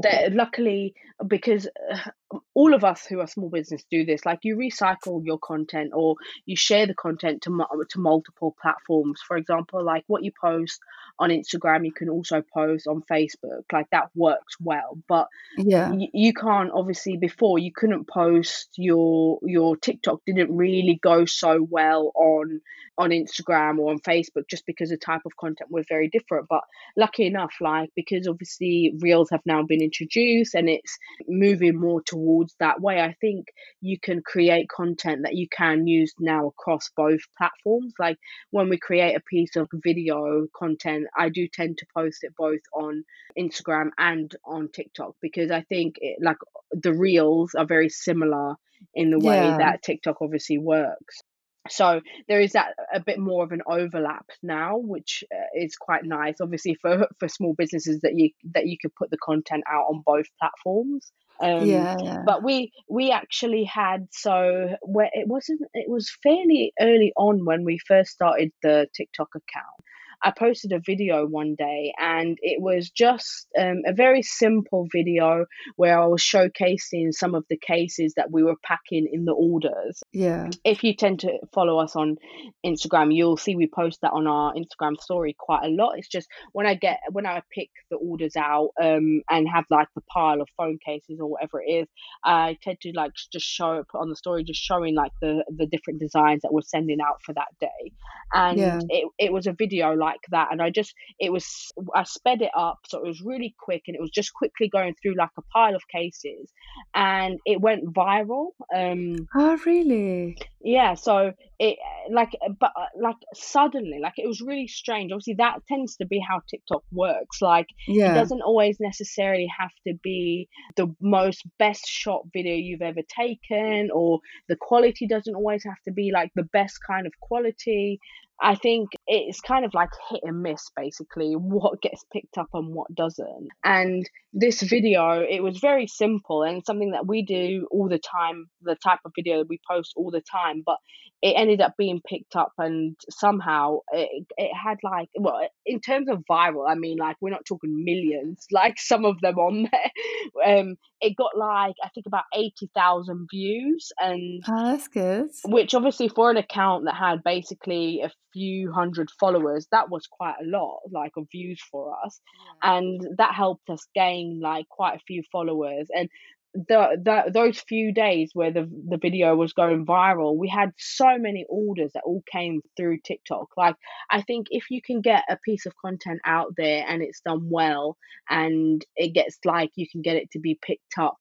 [0.03, 0.95] that luckily
[1.27, 5.39] because uh, all of us who are small business do this like you recycle your
[5.39, 9.21] content or you share the content to mu- to multiple platforms.
[9.27, 10.81] For example like what you post
[11.19, 13.63] on Instagram you can also post on Facebook.
[13.73, 15.91] Like that works well but Yeah.
[15.93, 21.67] y- you can't obviously before you couldn't post your your TikTok didn't really go so
[21.69, 22.61] well on
[22.99, 26.47] on Instagram or on Facebook just because the type of content was very different.
[26.49, 26.63] But
[26.97, 30.99] lucky enough like because obviously reels have now been introduced and it's
[31.29, 33.47] moving more towards that way I think
[33.81, 38.19] you can create content that you can use now across both platforms like
[38.51, 42.61] when we create a piece of video content I do tend to post it both
[42.75, 43.05] on
[43.39, 46.37] Instagram and on TikTok because I think it, like
[46.73, 48.55] the reels are very similar
[48.95, 49.57] in the way Yeah.
[49.59, 51.21] that TikTok obviously works.
[51.69, 56.05] So there is that a bit more of an overlap now, which uh, is quite
[56.05, 56.41] nice.
[56.41, 60.03] Obviously for for small businesses that you that you could put the content out on
[60.05, 61.13] both platforms.
[61.41, 61.97] Um, Yeah.
[62.03, 62.23] Yeah.
[62.27, 67.65] but we we actually had so where it wasn't it was fairly early on when
[67.65, 69.85] we first started the TikTok account.
[70.25, 75.47] I posted a video one day and it was just um, a very simple video
[75.77, 80.03] where I was showcasing some of the cases that we were packing in the orders
[80.13, 80.51] Yeah.
[80.65, 82.17] if you tend to follow us on
[82.65, 85.95] Instagram, you'll see we post that on our Instagram story quite a lot.
[85.99, 89.89] It's just when I get when I pick the orders out um and have like
[89.95, 91.89] the pile of phone cases or whatever it is,
[92.25, 95.67] I tend to like just show up on the story, just showing like the the
[95.67, 97.93] different designs that we're sending out for that day.
[98.33, 98.81] And Yeah.
[98.89, 102.51] it it was a video like that, and I just it was I sped it
[102.57, 105.43] up so it was really quick, and it was just quickly going through like a
[105.53, 106.51] pile of cases,
[106.95, 108.51] and it went viral.
[108.75, 110.37] Um, Oh, really?
[110.61, 111.79] yeah, so it
[112.11, 115.13] like but like suddenly like it was really strange.
[115.13, 117.41] Obviously that tends to be how TikTok works.
[117.41, 117.67] Like
[118.11, 123.91] it doesn't always necessarily have to be the most best shot video you've ever taken
[123.93, 127.99] or the quality doesn't always have to be like the best kind of quality.
[128.43, 132.75] I think it's kind of like hit and miss basically what gets picked up and
[132.75, 133.49] what doesn't.
[133.65, 138.47] And this video, it was very simple and something that we do all the time,
[138.63, 140.79] the type of video that we post all the time, but
[141.23, 146.09] it ended up being picked up and somehow it, it had like well in terms
[146.09, 150.59] of viral i mean like we're not talking millions like some of them on there
[150.61, 155.31] um it got like i think about 80,000 views and Oh, that's good.
[155.45, 160.37] which obviously for an account that had basically a few hundred followers that was quite
[160.41, 162.21] a lot like of views for us.
[162.63, 165.89] And that helped us gain like quite a few followers.
[165.95, 166.09] And
[166.55, 171.17] the, the those few days where the the video was going viral we had so
[171.17, 173.49] many orders that all came through TikTok.
[173.57, 173.77] Like
[174.11, 177.49] I think if you can get a piece of content out there and it's done
[177.51, 177.97] well
[178.29, 181.19] and it gets like you can get it to be picked up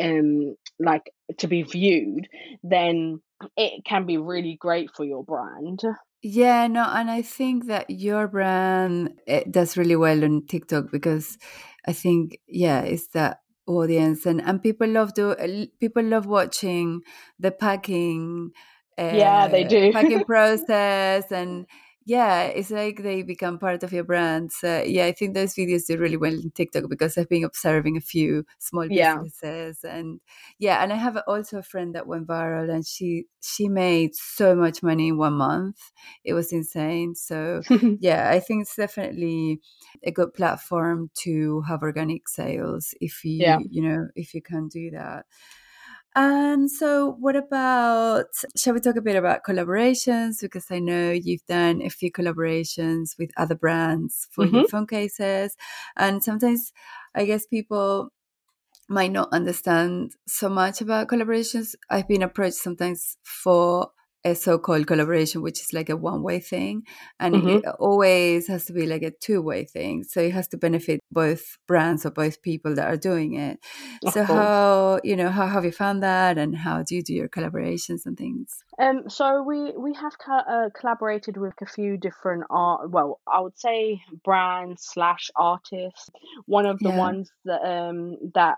[0.00, 2.28] um like to be viewed
[2.62, 3.20] then
[3.56, 5.82] it can be really great for your brand
[6.22, 11.38] Yeah, no, and I think that your brand it does really well on TikTok because
[11.86, 15.34] I think yeah, it's that audience and and people love do
[15.80, 17.02] people love watching
[17.38, 18.50] the packing
[19.10, 19.92] yeah they uh, do.
[19.92, 21.66] packing process and
[22.10, 24.50] yeah, it's like they become part of your brand.
[24.52, 27.96] So yeah, I think those videos do really well in TikTok because I've been observing
[27.96, 30.20] a few small yeah businesses and
[30.58, 34.56] yeah, and I have also a friend that went viral and she she made so
[34.56, 35.76] much money in one month.
[36.24, 37.14] It was insane.
[37.14, 37.62] So
[38.00, 39.60] yeah, I think it's definitely
[40.02, 44.68] a good platform to have organic sales if you yeah you know if you can
[44.68, 45.26] do that.
[46.16, 48.26] And so, what about?
[48.56, 50.40] Shall we talk a bit about collaborations?
[50.40, 54.86] Because I know you've done a few collaborations with other brands for hmm your phone
[54.88, 55.56] cases,
[55.96, 56.72] and sometimes
[57.14, 58.12] I guess people
[58.88, 61.74] might not understand so much about collaborations.
[61.90, 63.90] I've been approached sometimes for
[64.24, 66.82] a so-called collaboration, which is like a one-way thing,
[67.18, 70.04] and hmm it always has to be like a two-way thing.
[70.04, 73.58] So it has to benefit both brands or both people that are doing it.
[74.04, 77.02] of So course how you know how have you found that, and how do you
[77.02, 78.64] do your collaborations and things?
[78.78, 82.90] Um, so we we have co- uh, collaborated with a few different art.
[82.90, 86.08] Well, I would say brands slash artists.
[86.46, 88.56] One of the Yeah, ones that um that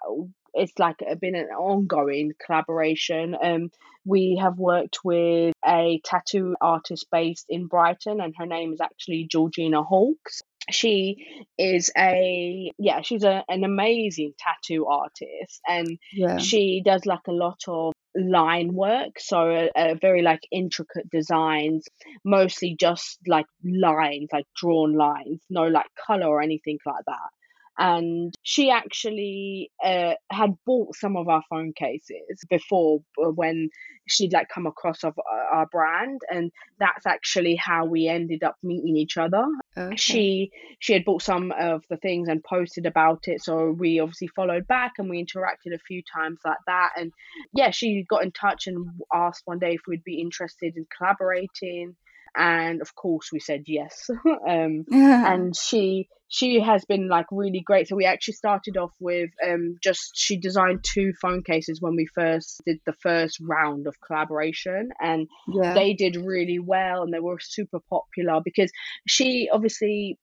[0.55, 3.36] it's like uh, been an ongoing collaboration.
[3.42, 3.70] Um,
[4.05, 9.26] we have worked with a tattoo artist based in Brighton, and her name is actually
[9.30, 10.42] Georgina Hawkes.
[10.70, 16.38] She is a yeah, she's a, an amazing tattoo artist, and Yeah.
[16.38, 21.86] she does like a lot of line work so a, a very like intricate designs
[22.24, 27.30] mostly just like lines like drawn lines no like color or anything like that
[27.79, 33.70] and she actually uh, had bought some of our phone cases before uh, when
[34.07, 36.20] she'd like come across of uh, our brand.
[36.31, 39.45] And that's actually how we ended up meeting each other.
[39.77, 39.97] Okay.
[39.97, 40.51] she
[40.81, 43.43] she had bought some of the things and posted about it.
[43.43, 46.91] So we obviously followed back and we interacted a few times like that.
[46.97, 47.12] And
[47.55, 51.97] yeah she got in touch and asked one day if we'd be interested in collaborating
[52.37, 54.09] and of course we said yes
[54.49, 55.33] um Yeah.
[55.33, 59.76] and she she has been like really great so we actually started off with um
[59.83, 64.89] just she designed two phone cases when we first did the first round of collaboration
[65.01, 65.74] and Yeah.
[65.74, 68.70] they did really well and they were super popular because
[69.07, 70.18] she obviously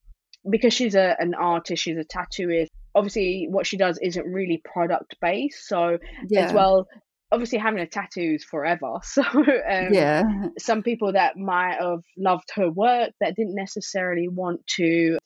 [0.50, 5.16] because she's a, an artist she's a tattooist obviously what she does isn't really product
[5.22, 5.98] based so
[6.36, 6.88] as well
[7.32, 10.24] obviously having a tattoo is forever so um Yeah.
[10.58, 15.18] some people that might have loved her work that didn't necessarily want to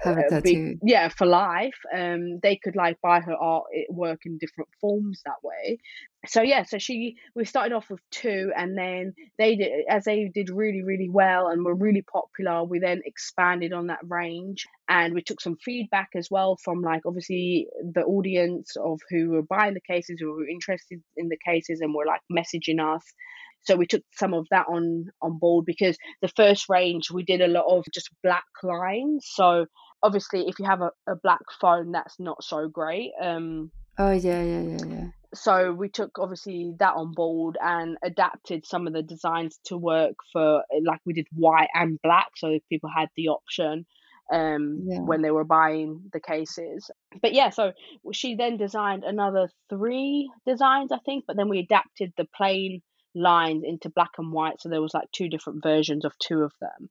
[0.00, 4.20] Have a uh, be yeah for life um they could like buy her art work
[4.26, 5.78] in different forms that way.
[6.26, 10.30] So yeah so she we started off with two and then they did as they
[10.32, 15.14] did really really well and were really popular we then expanded on that range and
[15.14, 19.74] we took some feedback as well from like obviously the audience of who were buying
[19.74, 23.04] the cases who were interested in the cases and were like messaging us.
[23.62, 27.40] So we took some of that on on board because the first range we did
[27.40, 29.26] a lot of just black lines.
[29.34, 29.66] So
[30.02, 33.70] obviously if you have a, a black phone that's not so great um
[34.00, 35.06] Oh yeah, yeah, yeah, yeah.
[35.34, 40.14] so we took obviously that on board and adapted some of the designs to work
[40.32, 43.86] for like we did white and black so if people had the option
[44.32, 45.00] um Yeah.
[45.00, 46.90] when they were buying the cases
[47.20, 47.72] but yeah so
[48.12, 52.82] she then designed another three designs i think but then we adapted the plain
[53.16, 56.52] lines into black and white so there was like two different versions of two of
[56.60, 56.88] them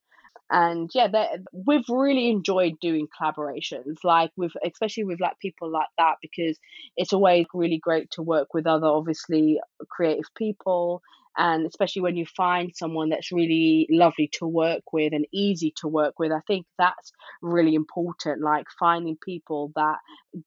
[0.49, 1.07] and yeah
[1.51, 6.57] we've really enjoyed doing collaborations like with especially with like people like that because
[6.95, 11.01] it's always really great to work with other obviously creative people
[11.37, 15.87] and especially when you find someone that's really lovely to work with and easy to
[15.87, 19.97] work with i think that's really important like finding people that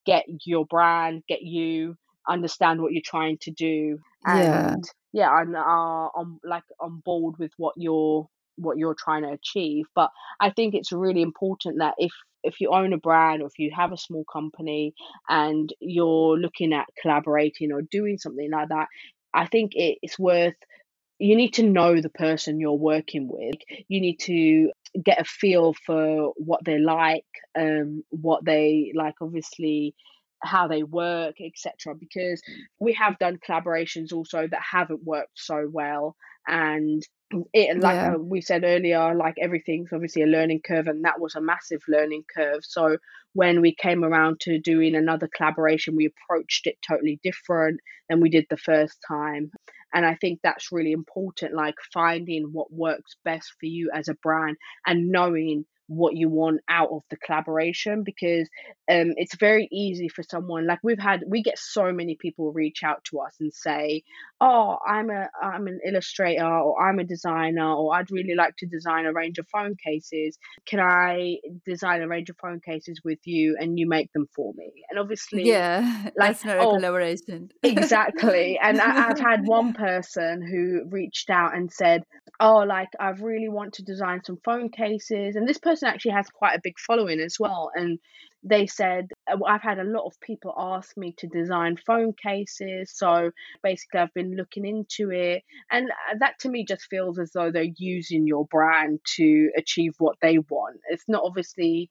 [0.05, 1.95] get your brand get you
[2.27, 4.73] understand what you're trying to do Yeah.
[4.73, 4.83] and
[5.13, 8.27] yeah and are on like on board with what you're
[8.61, 10.09] what you're trying to achieve but
[10.39, 12.11] i think it's really important that if
[12.43, 14.93] if you own a brand or if you have a small company
[15.29, 18.87] and you're looking at collaborating or doing something like that
[19.33, 20.55] i think it's worth
[21.19, 23.53] you need to know the person you're working with.
[23.87, 24.71] You need to
[25.03, 27.25] get a feel for what they like
[27.57, 29.95] um what they like obviously
[30.43, 32.41] how they work etc because
[32.79, 36.15] we have done collaborations also that haven't worked so well
[36.47, 37.03] and
[37.53, 38.15] it like Yeah.
[38.15, 41.81] uh, we said earlier like everything's obviously a learning curve and that was a massive
[41.87, 42.97] learning curve so
[43.33, 47.79] when we came around to doing another collaboration we approached it totally different
[48.09, 49.51] than we did the first time
[49.93, 54.15] and i think that's really important like finding what works best for you as a
[54.15, 58.47] brand and knowing what you want out of the collaboration because
[58.89, 62.83] um it's very easy for someone like we've had we get so many people reach
[62.83, 64.01] out to us and say
[64.39, 68.65] oh i'm a i'm an illustrator or i'm a designer or i'd really like to
[68.65, 71.35] design a range of phone cases can i
[71.65, 74.97] design a range of phone cases with you and you make them for me and
[74.99, 75.81] obviously Yeah.
[76.17, 77.49] like That's not a oh collaboration.
[77.63, 78.59] Exactly.
[78.61, 82.03] And I, I've had one person who reached out and said,
[82.39, 85.35] Oh, like, I really want to design some phone cases.
[85.35, 87.71] And this person actually has quite a big following as well.
[87.75, 87.99] And
[88.43, 92.91] they said, "Uh, I've had a lot of people ask me to design phone cases.
[92.93, 93.31] So
[93.63, 95.43] basically, I've been looking into it.
[95.69, 99.93] And uh, that to me just feels as though they're using your brand to achieve
[99.99, 100.79] what they want.
[100.89, 101.89] It's not obviously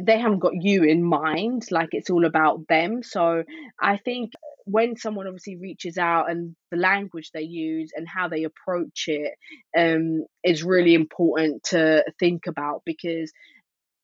[0.00, 3.42] they haven't got you in mind like it's all about them so
[3.80, 4.32] i think
[4.64, 9.32] when someone obviously reaches out and the language they use and how they approach it
[9.76, 13.32] um, is really important to think about because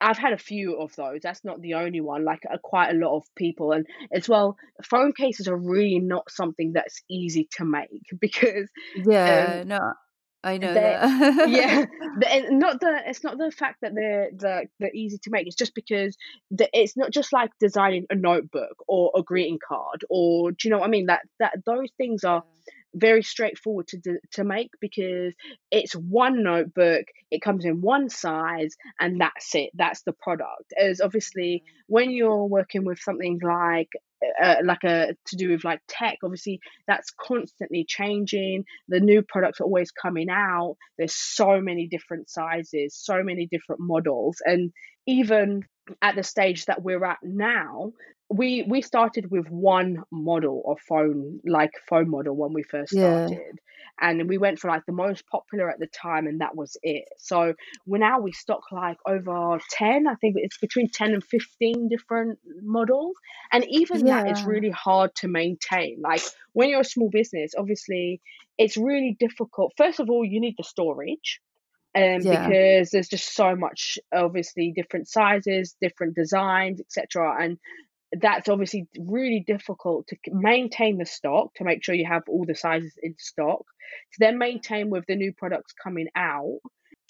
[0.00, 1.20] I've had a few of those.
[1.22, 2.24] That's not the only one.
[2.24, 6.30] Like uh, quite a lot of people, and as well, phone cases are really not
[6.30, 9.64] something that's easy to make because um, Yeah.
[9.66, 9.92] No.
[10.44, 11.48] I know that.
[11.50, 11.84] yeah,
[12.18, 13.02] the, not the.
[13.06, 15.46] It's not the fact that they're the they're easy to make.
[15.46, 16.16] It's just because
[16.50, 20.70] the, it's not just like designing a notebook or a greeting card or do you
[20.70, 21.06] know what I mean?
[21.06, 22.44] That that those things are
[22.94, 24.00] very straightforward to
[24.32, 25.34] to make because
[25.70, 30.72] it's one notebook it comes in one size and that's it that's the product.
[30.80, 33.88] As obviously when you're working with something like
[34.42, 39.60] uh, like a to do with like tech obviously that's constantly changing the new products
[39.60, 44.72] are always coming out there's so many different sizes so many different models and
[45.06, 45.62] even
[46.02, 47.92] at the stage that we're at now
[48.30, 53.30] we we started with one model of phone like phone model when we first started.
[53.30, 54.08] Yeah.
[54.08, 57.04] and we went for like the most popular at the time and that was it.
[57.16, 57.54] So
[57.86, 62.38] we now we stock like over 10 i think it's between 10 and 15 different
[62.62, 63.16] models.
[63.50, 64.24] And even yeah.
[64.24, 66.00] that is really hard to maintain.
[66.02, 66.22] Like
[66.52, 68.20] when you're a small business obviously
[68.58, 69.72] it's really difficult.
[69.76, 71.40] First of all you need the storage
[71.94, 72.46] um, yeah.
[72.46, 77.58] because there's just so much obviously different sizes different designs etc and
[78.12, 82.54] that's obviously really difficult to maintain the stock to make sure you have all the
[82.54, 83.64] sizes in stock
[84.12, 86.58] to then maintain with the new products coming out.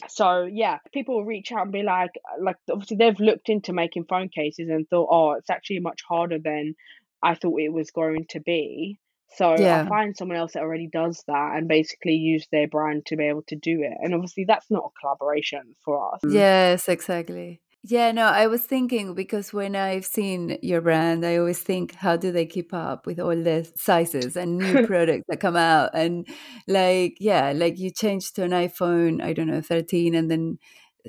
[0.08, 3.72] So yeah people will reach out and be like uh, like obviously they've looked into
[3.72, 6.76] making phone cases and thought oh it's actually much harder than
[7.20, 9.00] i thought it was going to be.
[9.36, 9.82] So yeah.
[9.82, 13.24] i find someone else that already does that and basically use their brand to be
[13.24, 13.94] able to do it.
[14.00, 16.20] And obviously that's not a collaboration for us.
[16.28, 17.60] Yes exactly
[17.90, 22.16] yeah, no, I was thinking because when I've seen your brand, I always think, how
[22.16, 25.90] do they keep up with all the sizes and new products that come out?
[25.94, 26.26] And
[26.66, 30.58] like, yeah, like you change to an iPhone, I don't know, 13, and then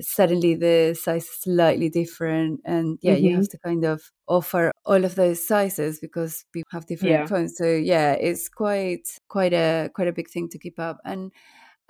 [0.00, 2.60] suddenly the size is slightly different.
[2.64, 3.24] And yeah, mm-hmm.
[3.24, 3.50] you have mm-hmm.
[3.50, 7.26] to kind of offer all of those sizes because people have different yeah.
[7.26, 7.58] phones.
[7.58, 10.98] So yeah, it's quite, quite a, quite a big thing to keep up.
[11.04, 11.30] And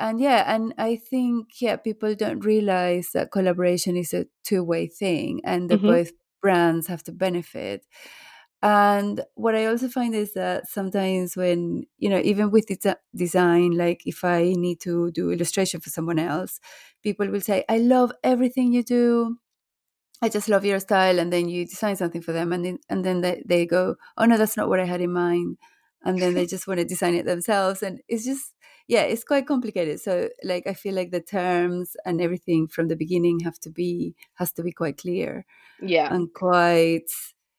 [0.01, 5.41] and yeah and i think yeah people don't realize that collaboration is a two-way thing
[5.45, 5.89] and that mm-hmm.
[5.89, 7.87] both brands have to benefit
[8.63, 13.73] and what i also find is that sometimes when you know even with des- design
[13.73, 16.59] like if i need to do illustration for someone else
[17.03, 19.37] people will say i love everything you do
[20.23, 23.05] I just love your style, and then you design something for them, and then and
[23.05, 25.57] then they, they go, oh no, that's not what I had in mind,
[26.05, 28.53] and then they just want to design it themselves, and it's just
[28.91, 30.01] yeah it's quite complicated.
[30.01, 34.15] So like i feel like the terms and everything from the beginning have to be
[34.35, 35.47] has to be quite clear
[35.81, 36.13] yeah.
[36.13, 37.11] and quite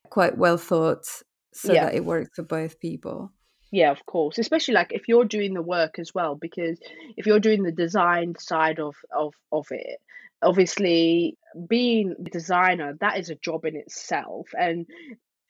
[0.09, 1.05] quite well thought
[1.53, 1.85] so yeah.
[1.85, 3.31] that it works for both people.
[3.71, 6.77] Yeah of course especially like if you're doing the work as well because
[7.17, 9.99] if you're doing the design side of of of it
[10.41, 14.85] obviously being a designer that is a job in itself and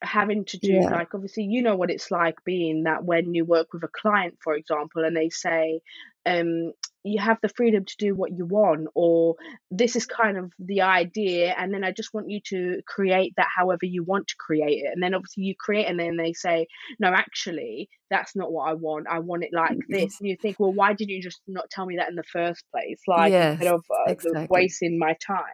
[0.02, 0.90] having to do yeah.
[0.90, 4.36] like obviously you know what it's like being that when you work with a client
[4.42, 5.80] for example and they say
[6.26, 6.72] um
[7.04, 9.34] you have the freedom to do what you want or
[9.70, 13.48] this is kind of the idea and then i just want you to create that
[13.56, 16.66] however you want to create it and then obviously you create and then they say
[17.00, 19.92] no actually that's not what i want i want it like mm-hmm.
[19.92, 22.22] this and you think well why did you just not tell me that in the
[22.22, 24.46] first place like yes, instead of uh, exactly.
[24.48, 25.44] wasting my time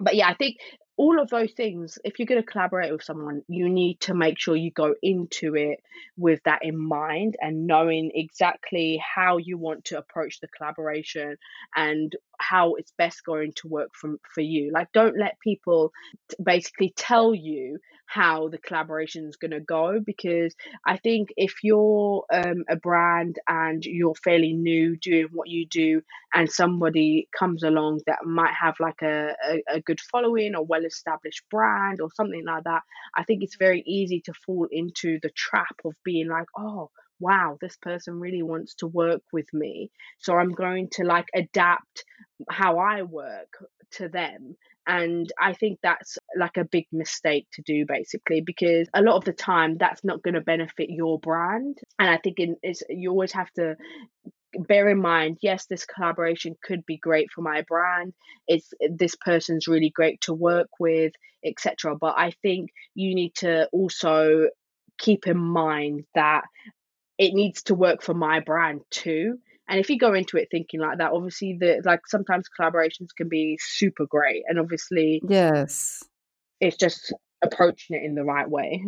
[0.00, 0.56] but yeah i think
[1.00, 4.38] all of those things, if you're going to collaborate with someone, you need to make
[4.38, 5.82] sure you go into it
[6.18, 11.38] with that in mind and knowing exactly how you want to approach the collaboration
[11.74, 14.70] and how it's best going to work for, for you.
[14.72, 15.92] Like, don't let people
[16.42, 20.52] basically tell you how the collaboration is going to go because
[20.84, 26.02] I think if you're um, a brand and you're fairly new doing what you do,
[26.34, 30.84] and somebody comes along that might have like a, a, a good following or well
[30.84, 32.82] established brand or something like that,
[33.14, 36.90] I think it's very easy to fall into the trap of being like, oh,
[37.20, 39.90] wow, this person really wants to work with me.
[40.18, 42.04] So I'm going to like adapt
[42.48, 43.52] how I work
[43.92, 44.56] to them.
[44.86, 49.24] And I think that's like a big mistake to do basically because a lot of
[49.24, 51.78] the time that's not going to benefit your brand.
[51.98, 53.76] And I think in, it's, you always have to
[54.58, 58.12] bear in mind yes this collaboration could be great for my brand
[58.48, 61.12] it's this person's really great to work with
[61.44, 64.48] etc but i think you need to also
[64.98, 66.42] keep in mind that
[67.20, 69.38] it needs to work for my brand too.
[69.68, 73.28] And if you go into it thinking like that, obviously the like sometimes collaborations can
[73.28, 74.42] be super great.
[74.48, 76.02] And obviously Yes.
[76.60, 77.12] It's just
[77.42, 78.84] approaching it in the right way.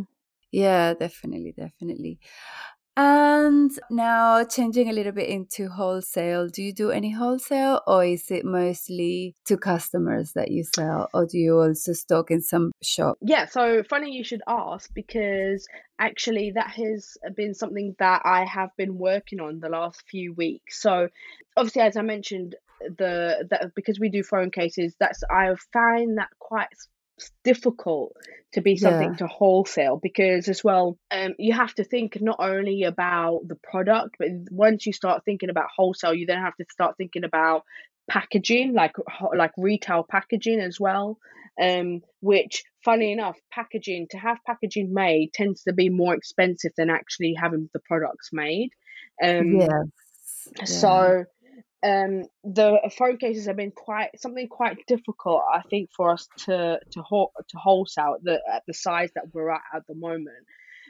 [0.50, 2.18] Yeah, definitely, definitely.
[2.94, 8.30] And now changing a little bit into wholesale, do you do any wholesale or is
[8.30, 13.16] it mostly to customers that you sell or do you also stock in some shop?
[13.22, 15.66] Yeah, so funny you should ask because
[15.98, 20.82] actually that has been something that I have been working on the last few weeks.
[20.82, 21.08] So
[21.56, 22.56] obviously as I mentioned
[22.98, 26.68] the that because we do phone cases that's I find that quite
[27.44, 28.16] difficult
[28.52, 29.16] to be something yeah.
[29.16, 34.16] to wholesale because as well um, you have to think not only about the product
[34.18, 37.64] but once you start thinking about wholesale you then have to start thinking about
[38.10, 38.92] packaging like
[39.36, 41.18] like retail packaging as well
[41.60, 46.90] um, which funny enough packaging to have packaging made tends to be more expensive than
[46.90, 48.70] actually having the products made
[49.22, 49.60] um.
[49.60, 49.82] Yeah.
[50.64, 51.24] so
[51.82, 56.78] um, the phone cases have been quite something quite difficult, I think, for us to
[56.92, 60.46] to to wholesale the at the size that we're at at the moment.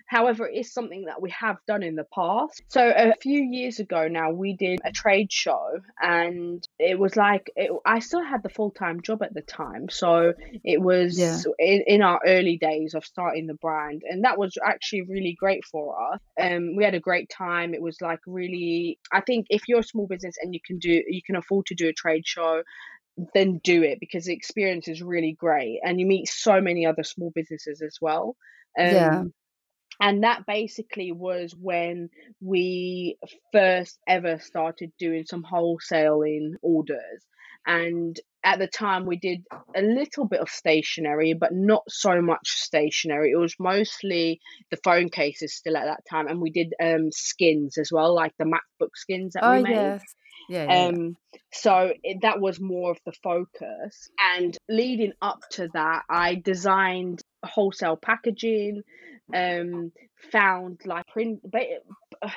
[0.06, 2.62] However, it is something that we have done in the past.
[2.68, 7.50] So a few years ago now, we did a trade show, and it was like
[7.56, 10.34] it, I still had the full time job at the time, so
[10.64, 11.38] it was yeah.
[11.58, 15.64] in, in our early days of starting the brand, and that was actually really great
[15.64, 16.20] for us.
[16.40, 17.74] Um, we had a great time.
[17.74, 21.02] It was like really, I think if you're a small business and you can do,
[21.06, 22.62] you can afford to do a trade show
[23.34, 27.02] then do it because the experience is really great and you meet so many other
[27.02, 28.36] small businesses as well.
[28.78, 29.22] Um, yeah
[30.02, 33.16] and that basically was when we
[33.52, 37.24] first ever started doing some wholesaling orders.
[37.64, 39.44] And at the time we did
[39.76, 43.30] a little bit of stationery but not so much stationery.
[43.30, 44.40] It was mostly
[44.72, 46.26] the phone cases still at that time.
[46.26, 49.74] And we did um skins as well like the macbook skins that oh, we made.
[49.76, 50.02] yes.
[50.48, 51.16] Yeah, yeah, um
[51.52, 54.10] so it, that was more of the focus.
[54.34, 58.82] And leading up to that i designed wholesale packaging
[59.34, 59.92] um,
[60.30, 61.40] found like print,
[62.22, 62.30] uh,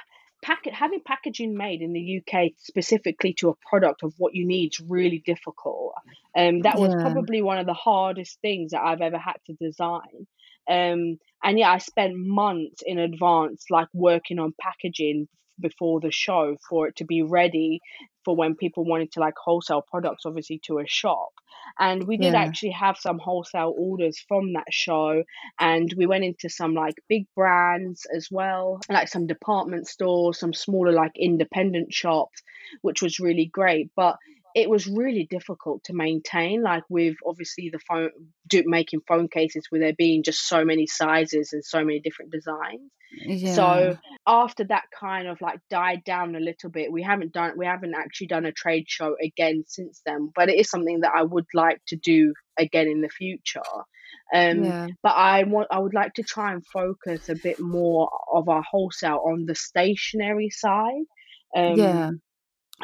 [0.45, 4.73] packet having packaging made in the UK specifically to a product of what you need
[4.73, 5.93] is really difficult.
[6.37, 7.01] Um, that was yeah.
[7.01, 10.27] probably one of the hardest things that I've ever had to design.
[10.69, 15.27] Um, and yeah, I spent months in advance, like working on packaging
[15.59, 17.81] before the show for it to be ready
[18.25, 21.29] for when people wanted to like wholesale products obviously to a shop
[21.79, 22.41] and we did yeah.
[22.41, 25.23] actually have some wholesale orders from that show
[25.59, 30.53] and we went into some like big brands as well like some department stores some
[30.53, 32.41] smaller like independent shops
[32.81, 34.17] which was really great but
[34.55, 38.09] it was really difficult to maintain like with obviously the phone
[38.47, 42.31] do, making phone cases with there being just so many sizes and so many different
[42.31, 43.53] designs yeah.
[43.53, 47.65] so after that kind of like died down a little bit we haven't done we
[47.65, 51.21] haven't actually done a trade show again since then but it is something that i
[51.21, 53.61] would like to do again in the future
[54.33, 54.87] um, yeah.
[55.03, 58.63] but i want i would like to try and focus a bit more of our
[58.63, 61.03] wholesale on the stationary side
[61.55, 62.09] um, yeah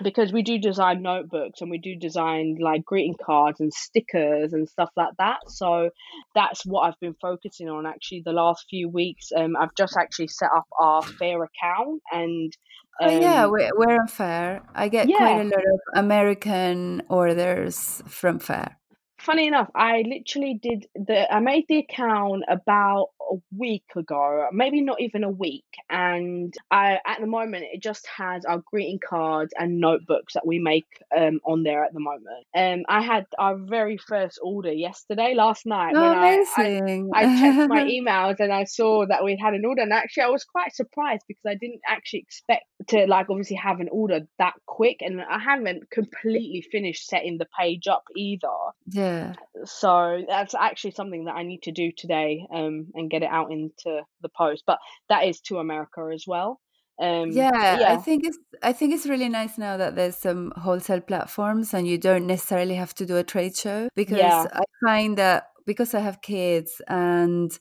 [0.03, 4.67] because we do design notebooks and we do design like greeting cards and stickers and
[4.67, 5.39] stuff like that.
[5.47, 5.89] So
[6.33, 9.31] that's what I've been focusing on actually the last few weeks.
[9.35, 12.55] Um, I've just actually set up our Faire account and.
[13.01, 14.61] Um, oh, yeah, um, we're, we're on Faire.
[14.75, 15.17] I get yeah.
[15.17, 18.77] quite a lot of American orders from Faire
[19.21, 24.81] funny enough, I literally did the I made the account about a week ago, maybe
[24.81, 29.53] not even a week, and I at the moment it just has our greeting cards
[29.57, 32.45] and notebooks that we make um on there at the moment.
[32.55, 37.11] Um I had our very first order yesterday, last night oh, when amazing.
[37.13, 39.93] I, I, I checked my emails and I saw that we had an order and
[39.93, 43.89] actually I was quite surprised because I didn't actually expect to like obviously have an
[43.91, 48.47] order that quick and I haven't completely finished setting the page up either.
[48.87, 49.33] Yeah yeah.
[49.65, 53.51] So that's actually something that I need to do today um, and get it out
[53.51, 54.63] into the post.
[54.65, 56.59] But that is to America as well.
[57.01, 60.53] Um, yeah, yeah, I think it's I think it's really nice now that there's some
[60.55, 64.45] wholesale platforms and you don't necessarily have to do a trade show because yeah.
[64.53, 67.57] I find that because I have kids and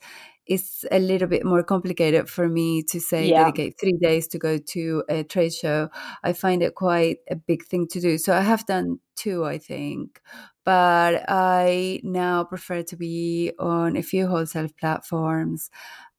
[0.50, 3.44] it's a little bit more complicated for me to say yeah.
[3.44, 5.88] dedicate three days to go to a trade show.
[6.24, 8.18] I find it quite a big thing to do.
[8.18, 10.20] So I have done two, I think,
[10.64, 15.70] but I now prefer to be on a few wholesale platforms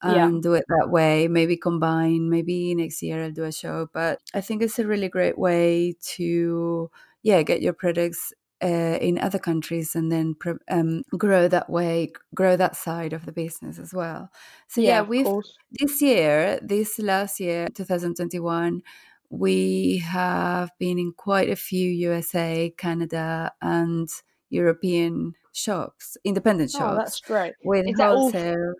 [0.01, 0.39] and yeah.
[0.41, 1.27] do it that way.
[1.27, 3.89] Maybe combine, maybe next year I'll do a show.
[3.93, 6.89] But I think it's a really great way to,
[7.21, 8.31] yeah, get your products
[8.63, 10.35] uh, in other countries and then
[10.69, 14.29] um, grow that way, grow that side of the business as well.
[14.67, 15.27] So yeah, yeah we've
[15.71, 18.81] this year, this last year, 2021,
[19.29, 24.09] we have been in quite a few USA, Canada, and
[24.49, 26.83] European shops, independent shops.
[26.83, 27.53] Oh, that's great.
[27.63, 28.73] With Is wholesale.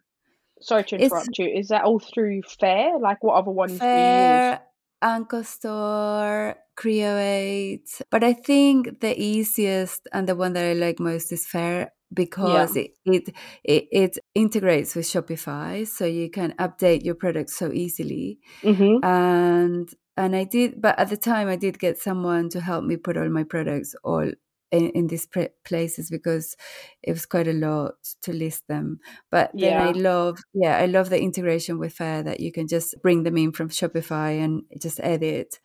[0.59, 1.47] sorry to interrupt it's, you.
[1.47, 2.99] Is that all through Faire?
[2.99, 4.59] Like what other ones Faire, do you use?
[5.03, 8.01] Ankorstore, Create.
[8.09, 12.75] But I think the easiest and the one that I like most is Faire because
[12.75, 12.83] yeah.
[12.83, 18.39] it, it, it it integrates with Shopify, so you can update your products so easily.
[18.63, 19.03] Mm-hmm.
[19.05, 22.97] And and I did, but at the time I did get someone to help me
[22.97, 24.29] put all my products all
[24.71, 26.55] in, in these pre- places because
[27.03, 28.99] it was quite a lot to list them.
[29.29, 29.87] But then yeah.
[29.87, 33.37] I love, yeah, I love the integration with Faire that you can just bring them
[33.37, 35.59] in from Shopify and just edit.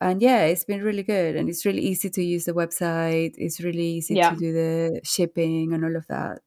[0.00, 3.34] And yeah, it's been really good, and it's really easy to use the website.
[3.36, 4.30] It's really easy yeah.
[4.30, 6.40] to do the shipping and all of that.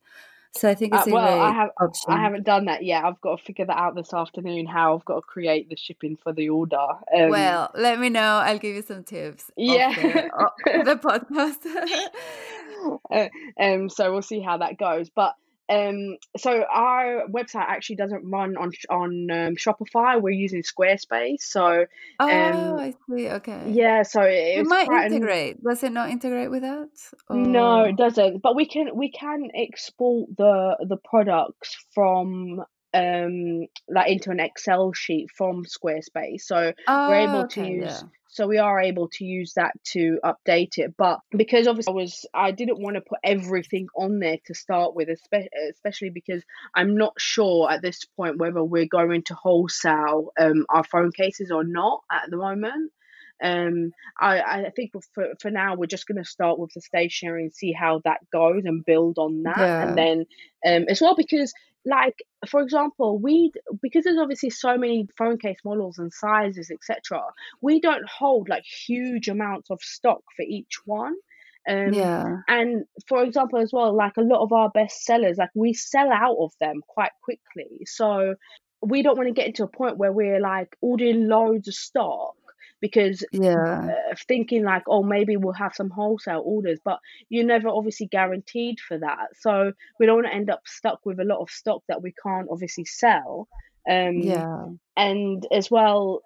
[0.58, 2.14] So I think it's uh, well, I have option.
[2.14, 3.04] I haven't done that yet.
[3.04, 4.66] I've got to figure that out this afternoon.
[4.66, 6.78] How I've got to create the shipping for the order.
[7.14, 8.22] Um, well, let me know.
[8.22, 9.52] I'll give you some tips.
[9.58, 10.96] Yeah, the, the
[13.12, 13.12] podcast.
[13.12, 13.28] uh,
[13.62, 15.10] um, so we'll see how that goes.
[15.10, 15.36] But
[15.68, 20.22] um, so our website actually doesn't run on on um, Shopify.
[20.22, 21.42] We're using Squarespace.
[21.42, 21.86] So
[22.20, 23.30] oh, um, I see.
[23.30, 23.72] Okay.
[23.72, 24.04] Yeah.
[24.04, 25.56] So it, it might integrate.
[25.56, 25.64] An...
[25.64, 26.90] Does it not integrate with that?
[27.30, 27.38] Or...
[27.38, 28.44] No, it doesn't.
[28.44, 32.64] But we can we can export the the products from
[32.94, 36.42] um like into an Excel sheet from Squarespace.
[36.42, 38.10] So oh, we're able okay, to use yeah.
[38.36, 40.94] So we are able to use that to update it.
[40.98, 44.94] But because obviously I was I didn't want to put everything on there to start
[44.94, 46.44] with, especially because
[46.76, 51.50] I'm not sure at this point whether we're going to wholesale um our phone cases
[51.50, 52.92] or not at the moment.
[53.42, 57.44] Um, I, I think for, for now we're just going to start with the stationery
[57.44, 59.88] and see how that goes and build on that, yeah.
[59.88, 60.26] and then
[60.66, 61.54] um, as well because
[61.86, 67.22] like for example we because there's obviously so many phone case models and sizes etc
[67.62, 71.16] we don't hold like huge amounts of stock for each one
[71.68, 72.42] um, yeah.
[72.48, 76.12] And for example, as well, like a lot of our best sellers, like we sell
[76.12, 77.86] out of them quite quickly.
[77.86, 78.36] So
[78.82, 82.36] we don't want to get into a point where we're like ordering loads of stock
[82.82, 83.90] because yeah.
[83.90, 87.00] uh, thinking like oh maybe we'll have some wholesale orders but
[87.30, 89.28] you're never obviously guaranteed for that.
[89.40, 92.14] So we don't want to end up stuck with a lot of stock that we
[92.22, 93.48] can't obviously sell.
[93.90, 94.66] Um yeah.
[94.98, 96.22] and as well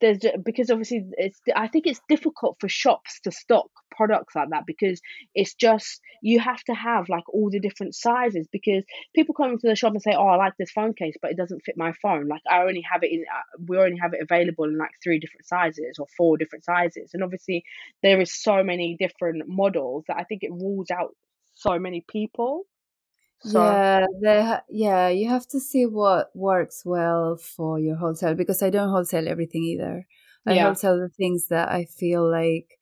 [0.00, 4.66] there's because obviously it's I think it's difficult for shops to stock products like that
[4.66, 5.00] because
[5.34, 8.84] it's just you have to have like all the different sizes because
[9.14, 11.36] people come into the shop and say oh I like this phone case but it
[11.36, 14.20] doesn't fit my phone like I only have it in uh, we only have it
[14.22, 17.64] available in like three different sizes or four different sizes and obviously
[18.02, 21.14] there is so many different models that I think it rules out
[21.54, 22.66] so many people
[23.40, 28.62] so, yeah, the, yeah, you have to see what works well for your wholesale because
[28.62, 30.06] I don't wholesale everything either.
[30.46, 30.64] I yeah.
[30.64, 32.78] wholesale the things that I feel like,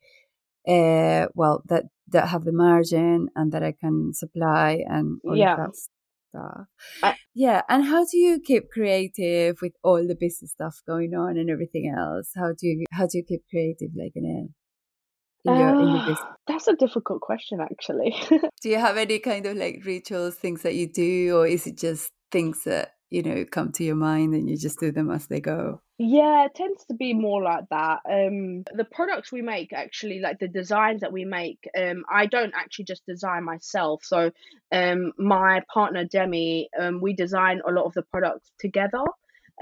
[0.68, 5.56] uh, well, that that have the margin and that I can supply and all yeah.
[5.56, 6.66] that stuff.
[7.02, 11.36] I, yeah, and how do you keep creative with all the business stuff going on
[11.36, 12.30] and everything else?
[12.34, 15.98] How do you how do you keep creative like in a in your, in your
[15.98, 16.20] uh, business?
[16.46, 18.14] That's a difficult question, actually.
[18.62, 21.76] do you have any kind of like rituals, things that you do, or is it
[21.78, 25.26] just things that you know come to your mind and you just do them as
[25.26, 25.80] they go?
[25.98, 28.00] Yeah, it tends to be more like that.
[28.10, 32.54] Um, the products we make, actually, like the designs that we make, um, I don't
[32.56, 34.02] actually just design myself.
[34.04, 34.32] So,
[34.72, 39.04] um, my partner Demi, um, we design a lot of the products together.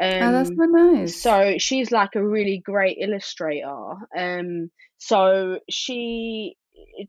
[0.01, 1.21] Um, oh, that's so nice.
[1.21, 3.95] So she's like a really great illustrator.
[4.17, 6.57] Um, so she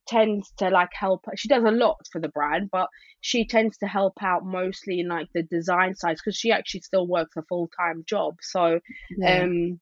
[0.07, 1.25] tends to like help.
[1.35, 2.87] She does a lot for the brand, but
[3.21, 7.07] she tends to help out mostly in like the design side because she actually still
[7.07, 8.35] works a full time job.
[8.41, 8.79] So,
[9.17, 9.43] yeah.
[9.43, 9.79] um,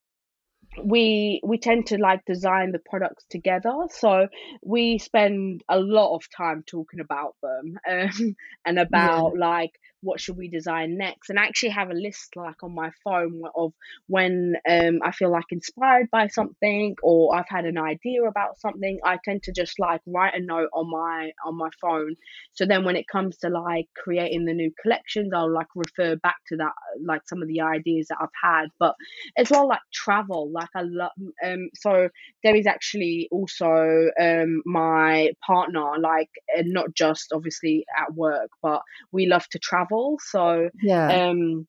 [0.84, 4.28] we we tend to like design the products together so
[4.64, 8.36] we spend a lot of time talking about them um,
[8.66, 9.48] and about yeah.
[9.48, 9.72] like
[10.02, 11.30] what should we design next?
[11.30, 13.74] And I actually have a list like on my phone of
[14.08, 19.00] when um, i feel like inspired by something or i've had an idea about something
[19.06, 22.16] i tend to just like write a note on my on my phone.
[22.54, 26.36] So then when it comes to like creating the new collections i'll like refer back
[26.48, 26.72] to that
[27.06, 28.68] like some of the ideas that i've had.
[28.80, 28.96] But
[29.38, 31.12] as well like travel like i love
[31.46, 32.10] um so
[32.44, 36.30] there is actually also um my partner like
[36.64, 38.82] not just obviously at work but
[39.12, 40.18] we love to travel travel.
[40.22, 41.30] So yeah.
[41.30, 41.68] um,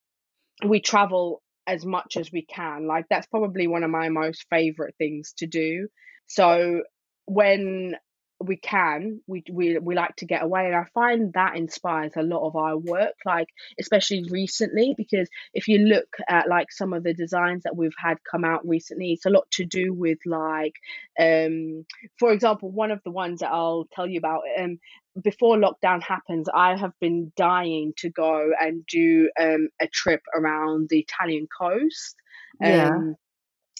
[0.66, 2.86] we travel as much as we can.
[2.86, 5.88] Like that's probably one of my most favorite things to do.
[6.26, 6.82] So
[7.26, 7.94] when
[8.42, 12.22] we can we, we we like to get away and i find that inspires a
[12.22, 17.02] lot of our work like especially recently because if you look at like some of
[17.02, 20.74] the designs that we've had come out recently it's a lot to do with like
[21.20, 21.84] um
[22.18, 24.78] for example one of the ones that i'll tell you about um
[25.22, 30.88] before lockdown happens i have been dying to go and do um a trip around
[30.88, 32.16] the italian coast
[32.60, 32.90] yeah.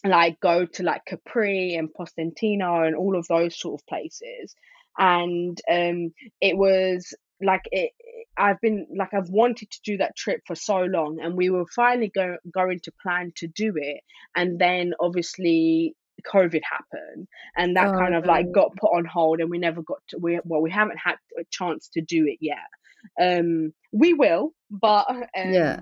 [0.05, 4.55] Like go to like Capri and Positano and all of those sort of places.
[4.99, 7.93] And um, it was like it.
[8.37, 11.67] I've been like I've wanted to do that trip for so long, and we were
[11.67, 14.01] finally go, going to plan to do it,
[14.35, 15.95] and then obviously
[16.27, 19.83] COVID happened, and that Oh, kind of like got put on hold, and we never
[19.83, 20.19] got to.
[20.19, 22.59] We well, we haven't had a chance to do it yet.
[23.21, 25.81] Um, we will, but um, Yeah.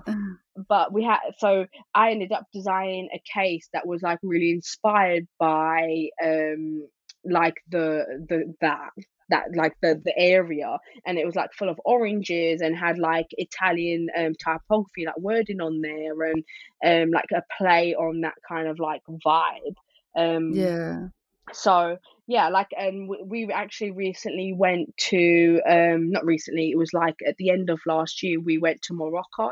[0.67, 5.27] but we had so I ended up designing a case that was like really inspired
[5.39, 6.87] by um
[7.25, 8.89] like the the that
[9.29, 13.27] that like the the area and it was like full of oranges and had like
[13.31, 16.43] Italian um typography like wording on there and
[16.85, 19.75] um like a play on that kind of like vibe
[20.17, 21.09] um Yeah.
[21.53, 21.97] So
[22.27, 27.15] yeah like um we, we actually recently went to um not recently it was like
[27.27, 29.49] at the end of last year we went to Morocco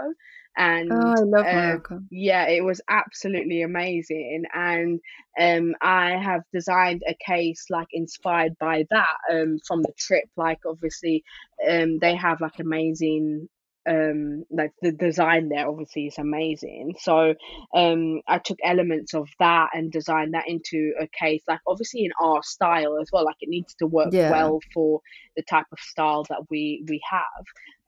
[0.89, 2.01] Oh, and I love uh, Morocco.
[2.09, 4.99] yeah it was absolutely amazing and
[5.39, 10.59] um I have designed a case like inspired by that um from the trip like
[10.65, 11.23] obviously
[11.67, 13.47] um they have like amazing
[13.87, 17.33] um like the design there obviously is amazing so
[17.75, 22.11] um I took elements of that and designed that into a case like obviously in
[22.21, 24.29] our style as well like it needs to work Yeah.
[24.29, 25.01] well for
[25.35, 27.45] the type of style that we we have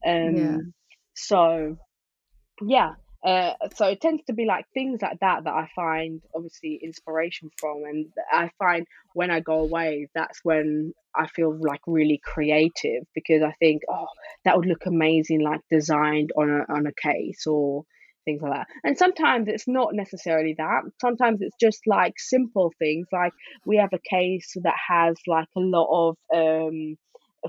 [0.07, 0.57] um Yeah.
[1.15, 1.77] so
[2.61, 2.93] yeah
[3.26, 7.49] uh, so it tends to be like things like that that I find obviously inspiration
[7.59, 13.03] from, and I find when I go away, that's when I feel like really creative
[13.13, 14.07] because I think, oh,
[14.45, 17.84] that would look amazing, like designed on a on a case or
[18.24, 18.67] things like that.
[18.84, 20.82] And sometimes it's not necessarily that.
[21.01, 23.34] Sometimes it's just like simple things, like
[23.65, 26.95] we have a case that has like a lot of um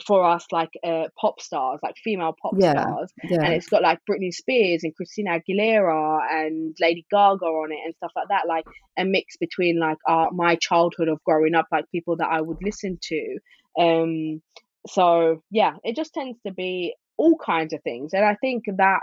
[0.07, 2.70] for us like uh pop stars like female pop Yeah.
[2.72, 3.51] stars and Yeah.
[3.51, 8.12] it's got like Britney Spears and Christina Aguilera and Lady Gaga on it and stuff
[8.14, 8.64] like that, like
[8.99, 12.59] a mix between like our my childhood of growing up, like people that I would
[12.62, 13.38] listen to.
[13.78, 14.43] Um,
[14.86, 19.01] so yeah, it just tends to be all kinds of things, and I think that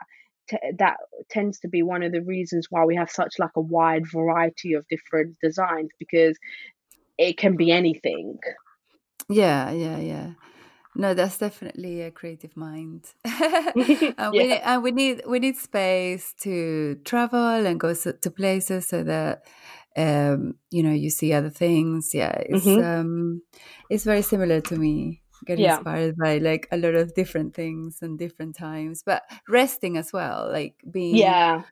[0.50, 0.98] t- that
[1.30, 4.74] tends to be one of the reasons why we have such like a wide variety
[4.74, 6.38] of different designs because
[7.18, 8.38] it can be anything.
[9.30, 10.30] Yeah, yeah, yeah.
[10.98, 13.14] No, that's definitely a creative mind.
[14.18, 18.14] and we yeah, need, and we need we need space to travel and go so,
[18.14, 19.44] to places so that
[19.96, 22.14] um you know you see other things.
[22.16, 23.44] Yeah, it's hmm um
[23.90, 25.22] it's very similar to me.
[25.46, 29.96] getting yeah, inspired by like a lot of different things and different times, but resting
[29.98, 31.64] as well, like being yeah.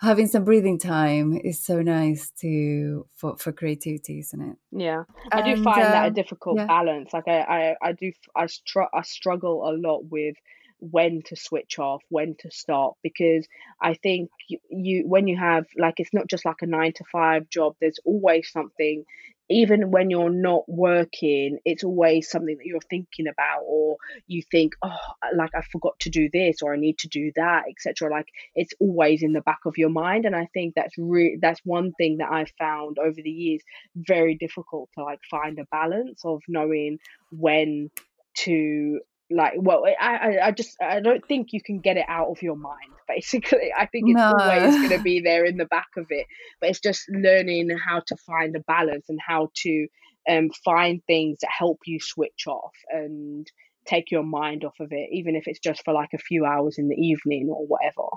[0.00, 4.56] Having some breathing time is so nice to for for creativity, isn't it?
[4.72, 7.12] Yeah, I do find that a um difficult yeah, balance.
[7.12, 10.36] Like I, I, I do, I str I struggle a lot with
[10.80, 13.46] when to switch off, when to stop, because
[13.80, 17.04] I think you, you, when you have like, it's not just like a nine to
[17.10, 17.76] five job.
[17.80, 19.04] There's always something,
[19.50, 24.74] even when you're not working, it's always something that you're thinking about, or you think,
[24.82, 24.96] oh,
[25.36, 28.10] like I forgot to do this, or I need to do that, etc.
[28.10, 31.60] Like it's always in the back of your mind, and I think that's re that's
[31.64, 33.62] one thing that I've found over the years
[33.94, 36.98] very difficult to like find a balance of knowing
[37.30, 37.90] when
[38.36, 42.28] to like well I, I I just I don't think you can get it out
[42.28, 43.72] of your mind basically.
[43.76, 46.26] I think it's always going to be there in the back of it
[46.60, 49.86] but it's just learning how to find a balance and how to
[50.28, 53.46] um find things that help you switch off and
[53.86, 56.76] take your mind off of it even if it's just for like a few hours
[56.78, 58.08] in the evening or whatever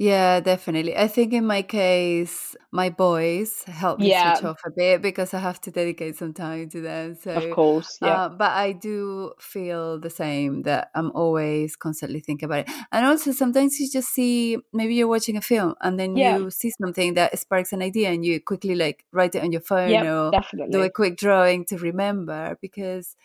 [0.00, 0.96] Yeah, definitely.
[0.96, 5.34] I think in my case, my boys help me yeah switch off a bit because
[5.34, 7.16] I have to dedicate some time to them.
[7.16, 12.20] So, of course yeah uh, but I do feel the same that I'm always constantly
[12.20, 12.70] thinking about it.
[12.92, 16.50] And also, sometimes you just see maybe you're watching a film and then yeah you
[16.52, 20.00] see something that sparks an idea and you quickly like write it on your phone
[20.00, 20.34] yep or
[20.70, 23.16] do a quick drawing to remember because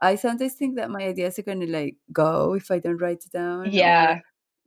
[0.00, 3.24] I sometimes think that my ideas are going to like go if I don't write
[3.26, 4.20] it down yeah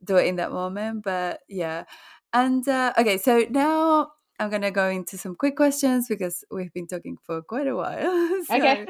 [0.04, 1.04] do it in that moment.
[1.04, 1.84] But yeah.
[2.32, 6.72] And uh, okay, so now I'm going to go into some quick questions because we've
[6.72, 8.42] been talking for quite a while.
[8.50, 8.86] okay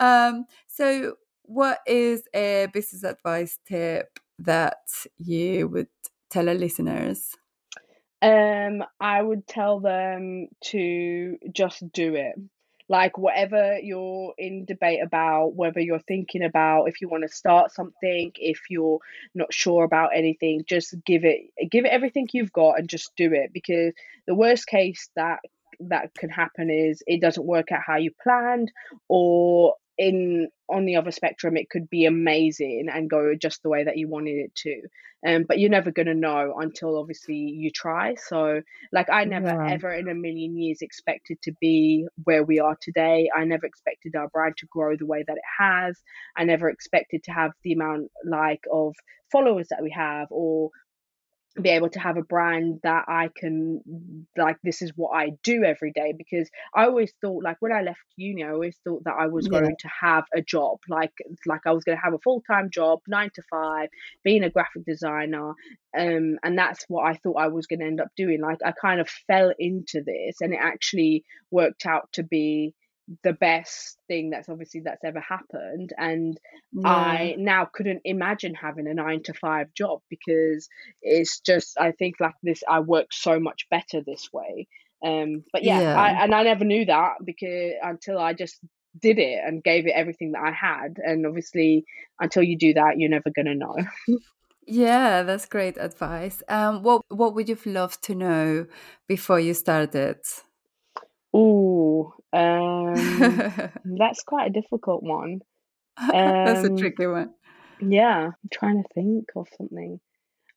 [0.00, 4.78] um, so what is a business advice tip that
[5.18, 5.88] you would
[6.30, 7.36] tell our listeners?
[8.22, 12.36] Um, I would tell them to just do it.
[12.90, 17.72] Like whatever you're in debate about whether you're thinking about if you want to start
[17.72, 18.98] something if you're
[19.32, 23.32] not sure about anything just give it give it everything you've got and just do
[23.32, 23.52] it.
[23.52, 23.94] Because
[24.26, 25.38] the worst case that
[25.88, 28.70] that can happen is it doesn't work out how you planned
[29.08, 33.84] or in on the other spectrum it could be amazing and go just the way
[33.84, 34.80] that you wanted it to.
[35.26, 38.14] Um but you're never going to know until obviously you try.
[38.14, 39.74] So like i never yeah.
[39.74, 43.28] ever in a million years expected to be where we are today.
[43.36, 46.00] I never expected our brand to grow the way that it has.
[46.34, 48.94] I never expected to have the amount like of
[49.30, 50.70] followers that we have or
[51.60, 53.80] be able to have a brand that I can
[54.36, 57.82] like this is what I do every day because I always thought like when I
[57.82, 59.60] left uni I always thought that I was yeah.
[59.60, 61.12] going to have a job like
[61.46, 63.88] like I was going to have a full-time job 9 to 5
[64.22, 65.50] being a graphic designer
[65.98, 68.72] um and that's what I thought I was going to end up doing like I
[68.72, 72.74] kind of fell into this and it actually worked out to be
[73.22, 76.38] the best thing that's obviously that's ever happened and
[76.72, 76.88] yeah.
[76.88, 80.68] i now couldn't imagine having a 9 to 5 job because
[81.02, 84.68] it's just i think like this i work so much better this way
[85.04, 86.00] um but yeah, yeah.
[86.00, 88.58] I, and i never knew that because until i just
[89.00, 91.84] did it and gave it everything that i had and obviously
[92.20, 93.76] until you do that you're never going to know
[94.66, 98.66] yeah that's great advice um what what would you've loved to know
[99.08, 100.18] before you started
[101.32, 102.94] Oh, um,
[103.98, 105.40] that's quite a difficult one.
[105.96, 107.30] that's a um, tricky one.
[107.80, 110.00] Yeah, I'm trying to think of something.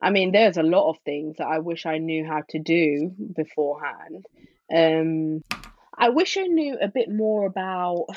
[0.02, 3.14] I mean, there's a lot of things that I wish I knew how to do
[3.36, 4.26] beforehand.
[4.74, 5.42] Um,
[5.98, 8.08] I wish I knew a bit more about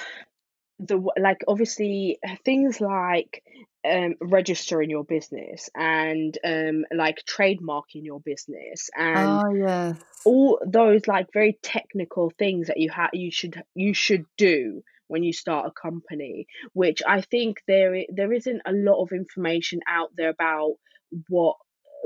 [0.78, 3.42] the like obviously things like
[3.90, 11.06] um, registering your business and um, like trademarking your business and oh yes all those
[11.06, 15.66] like very technical things that you have you should you should do when you start
[15.66, 20.72] a company which i think there there isn't a lot of information out there about
[21.28, 21.56] what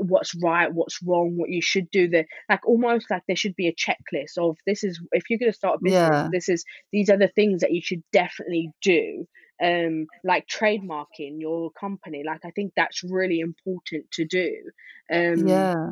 [0.01, 2.07] what's right, what's wrong, what you should do.
[2.07, 5.51] The like almost like there should be a checklist of this is if you're going
[5.51, 6.29] to start a business, yeah.
[6.31, 9.27] this is these are the things that you should definitely do.
[9.61, 14.55] Um, like trademarking your company, like I think that's really important to do.
[15.11, 15.85] Um, yeah,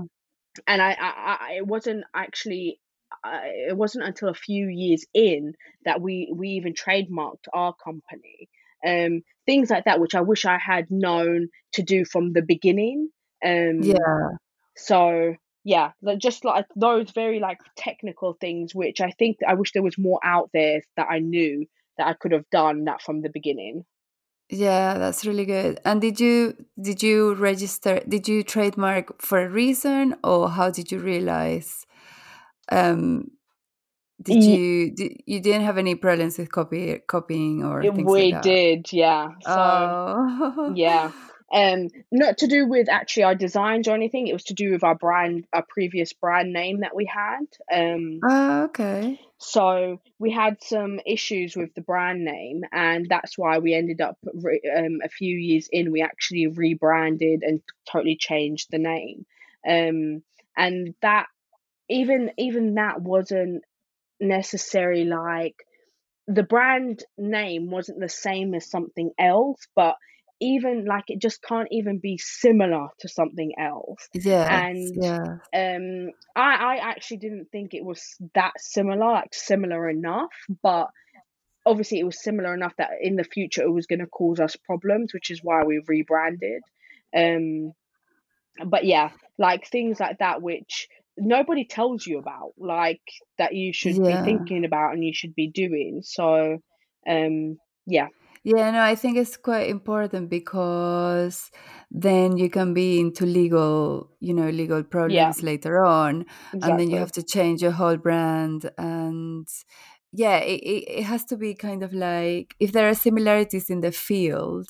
[0.67, 2.79] and I, I, I it wasn't actually
[3.23, 5.53] it wasn't until a few years in
[5.85, 8.47] that we we even trademarked our company
[8.85, 13.09] um things like that which i wish i had known to do from the beginning
[13.45, 14.29] um, yeah.
[14.75, 19.83] So yeah, just like those very like technical things, which I think I wish there
[19.83, 21.65] was more out there that I knew
[21.99, 23.85] that I could have done that from the beginning.
[24.49, 25.79] Yeah, that's really good.
[25.85, 28.01] And did you did you register?
[28.07, 31.85] Did you trademark for a reason, or how did you realize?
[32.71, 33.29] Um,
[34.21, 38.91] did you did, you didn't have any problems with copy copying or we like did
[38.91, 40.73] yeah so oh.
[40.75, 41.11] yeah
[41.51, 44.83] um not to do with actually our designs or anything it was to do with
[44.83, 49.19] our brand our previous brand name that we had um oh, okay.
[49.37, 54.17] so we had some issues with the brand name and that's why we ended up
[54.33, 59.25] re- um, a few years in we actually rebranded and totally changed the name.
[59.67, 60.23] Um
[60.55, 61.27] and that
[61.89, 63.63] even even that wasn't
[64.19, 65.55] necessarily like
[66.27, 69.95] the brand name wasn't the same as something else but
[70.41, 74.07] even like it just can't even be similar to something else.
[74.13, 74.67] Yeah.
[74.67, 75.25] And yeah.
[75.53, 80.31] um I I actually didn't think it was that similar, like similar enough,
[80.63, 80.87] but
[81.65, 84.55] obviously it was similar enough that in the future it was going to cause us
[84.55, 86.61] problems, which is why we rebranded.
[87.15, 87.73] Um
[88.65, 90.87] but yeah, like things like that which
[91.17, 93.01] nobody tells you about, like
[93.37, 94.21] that you should yeah.
[94.21, 96.01] be thinking about and you should be doing.
[96.03, 96.59] So
[97.07, 98.07] um yeah
[98.43, 101.51] yeah, no, I think it's quite important because
[101.91, 105.45] then you can be into legal, you know, legal problems yeah.
[105.45, 106.71] later on, exactly.
[106.71, 108.69] and then you have to change your whole brand.
[108.77, 109.47] And
[110.11, 113.91] yeah, it, it has to be kind of like if there are similarities in the
[113.91, 114.69] field,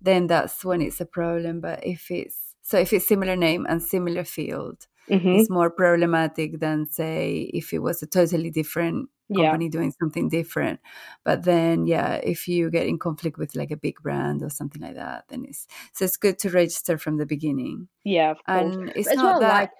[0.00, 1.60] then that's when it's a problem.
[1.60, 5.28] But if it's so, if it's similar name and similar field, mm-hmm.
[5.28, 9.70] it's more problematic than say if it was a totally different company yeah.
[9.70, 10.80] doing something different
[11.24, 14.82] but then yeah if you get in conflict with like a big brand or something
[14.82, 19.12] like that then it's so it's good to register from the beginning yeah and it's
[19.14, 19.70] not well, that like,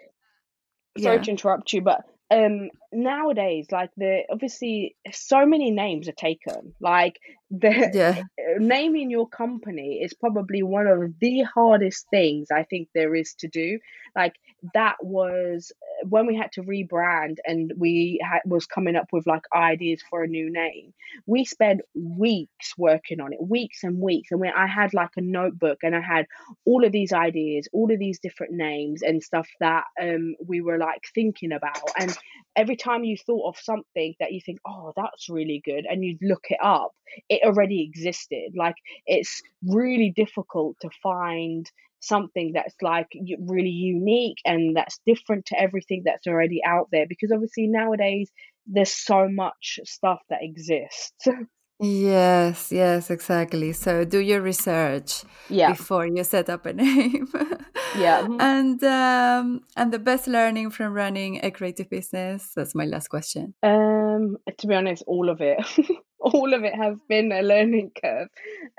[1.03, 1.23] sorry yeah.
[1.23, 7.19] to interrupt you but um nowadays like the obviously so many names are taken like
[7.53, 8.23] the Yeah.
[8.59, 13.49] naming your company is probably one of the hardest things I think there is to
[13.49, 13.79] do.
[14.17, 14.35] Like
[14.75, 15.73] that was
[16.09, 20.23] when we had to rebrand and we had was coming up with like ideas for
[20.23, 20.95] a new name.
[21.27, 24.31] We spent weeks working on it, weeks and weeks.
[24.31, 26.27] And when I had like a notebook and I had
[26.65, 30.79] all of these ideas, all of these different names and stuff that um we were
[30.79, 31.91] like thinking about.
[31.99, 32.17] And
[32.57, 36.19] every time you thought of something that you think, oh, that's really good, and you
[36.23, 36.93] look it up,
[37.29, 38.53] it already existed.
[38.57, 38.77] Like
[39.07, 43.07] it's really difficult to find something that's like
[43.47, 48.29] really unique and that's different to everything that's already out there because obviously nowadays
[48.67, 51.13] there's so much stuff that exists.
[51.83, 53.73] Yes, yes, exactly.
[53.73, 55.73] So do your research yeah.
[55.73, 57.29] before you set up a name.
[57.99, 58.23] yeah.
[58.23, 58.41] Mm-hmm.
[58.41, 62.53] And um, and the best learning from running a creative business.
[62.55, 63.55] That's my last question.
[63.65, 65.59] Um, to be honest, all of it,
[66.21, 68.29] all of it has been a learning curve.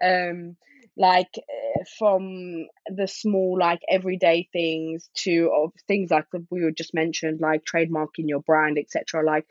[0.02, 0.56] Um,
[0.96, 6.94] like eh, from the small like everyday things to of things like we were just
[6.94, 9.46] mentioned like trademarking your brand etc like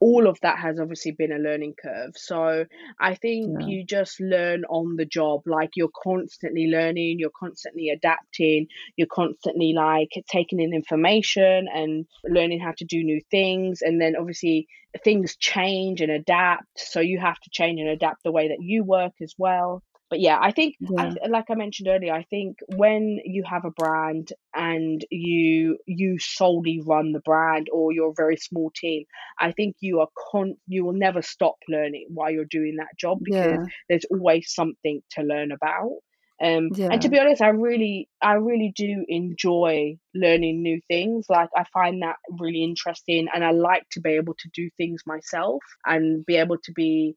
[0.00, 2.12] all of that has obviously been a learning curve.
[2.16, 2.64] So
[3.00, 3.66] I think yeah.
[3.66, 5.42] you just learn on the job.
[5.46, 12.60] Like you're constantly learning, you're constantly adapting, you're constantly like taking in information and learning
[12.60, 13.82] how to do new things.
[13.82, 14.68] And then obviously
[15.04, 16.66] things change and adapt.
[16.76, 20.20] So you have to change and adapt the way that you work as well but
[20.20, 21.12] yeah i think yeah.
[21.22, 26.18] I, like i mentioned earlier i think when you have a brand and you you
[26.18, 29.04] solely run the brand or you're a very small team
[29.38, 33.18] i think you are con you will never stop learning while you're doing that job
[33.22, 33.64] because yeah.
[33.88, 35.98] there's always something to learn about
[36.42, 36.88] um yeah.
[36.92, 41.64] and to be honest i really i really do enjoy learning new things like i
[41.72, 46.24] find that really interesting and i like to be able to do things myself and
[46.26, 47.16] be able to be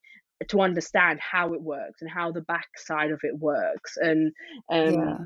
[0.49, 4.31] to understand how it works and how the backside of it works and
[4.71, 5.17] um yeah.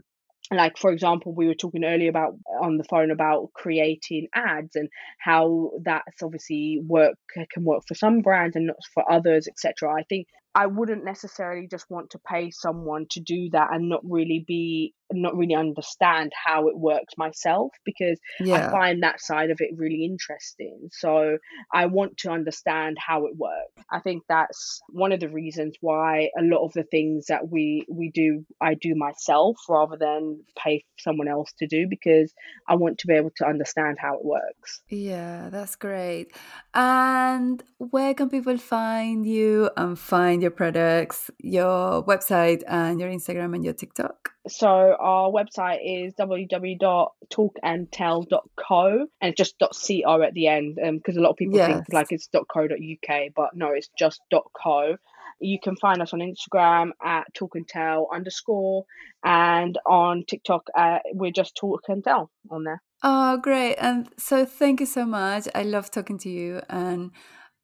[0.51, 4.89] like for example we were talking earlier about on the phone about creating ads and
[5.19, 10.03] how that's obviously work can work for some brands and not for others etc i
[10.03, 14.43] think I wouldn't necessarily just want to pay someone to do that and not really
[14.47, 18.67] be not really understand how it works myself because yeah.
[18.67, 20.89] I find that side of it really interesting.
[20.91, 21.37] So
[21.71, 23.85] I want to understand how it works.
[23.91, 27.85] I think that's one of the reasons why a lot of the things that we
[27.89, 32.33] we do I do myself rather than pay someone else to do because
[32.67, 34.81] I want to be able to understand how it works.
[34.89, 36.35] Yeah, that's great.
[36.73, 43.55] And where can people find you and find your products, your website and your Instagram
[43.55, 44.29] and your TikTok?
[44.47, 51.31] So our website is www.talkandtell.co and just .co at the end because um, a lot
[51.31, 51.67] of people yes.
[51.67, 54.97] think like it's .co.uk, but no, it's just .co.
[55.39, 58.85] You can find us on Instagram at talk and tell underscore
[59.23, 62.81] and on TikTok uh, we're just talk and tell on there.
[63.03, 63.75] Oh, great!
[63.75, 65.49] And so thank you so much.
[65.53, 67.11] I love talking to you, and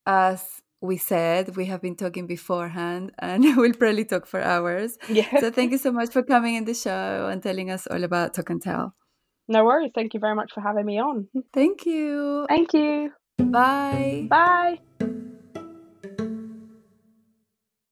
[0.05, 4.97] as we said we have been talking beforehand and we'll probably talk for hours.
[5.07, 5.39] Yeah.
[5.39, 8.33] So thank you so much for coming in the show and telling us all about
[8.33, 8.95] Talk and Tell.
[9.47, 9.91] No worries.
[9.93, 11.27] Thank you very much for having me on.
[11.53, 12.45] Thank you.
[12.49, 13.11] Thank you.
[13.37, 14.27] Bye.
[14.29, 14.79] Bye.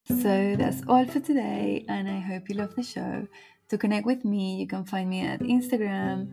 [0.07, 3.27] So that's all for today, and I hope you love the show.
[3.69, 6.31] To connect with me, you can find me at Instagram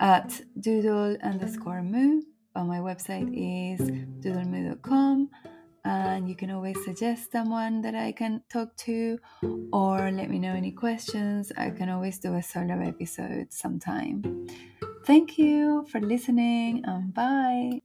[0.00, 2.22] at doodle underscore moo.
[2.56, 3.80] On my website is
[4.20, 5.28] doodlemoo.com
[5.88, 9.18] and you can always suggest someone that I can talk to
[9.72, 11.50] or let me know any questions.
[11.56, 14.46] I can always do a solo episode sometime.
[15.06, 17.80] Thank you for listening and bye.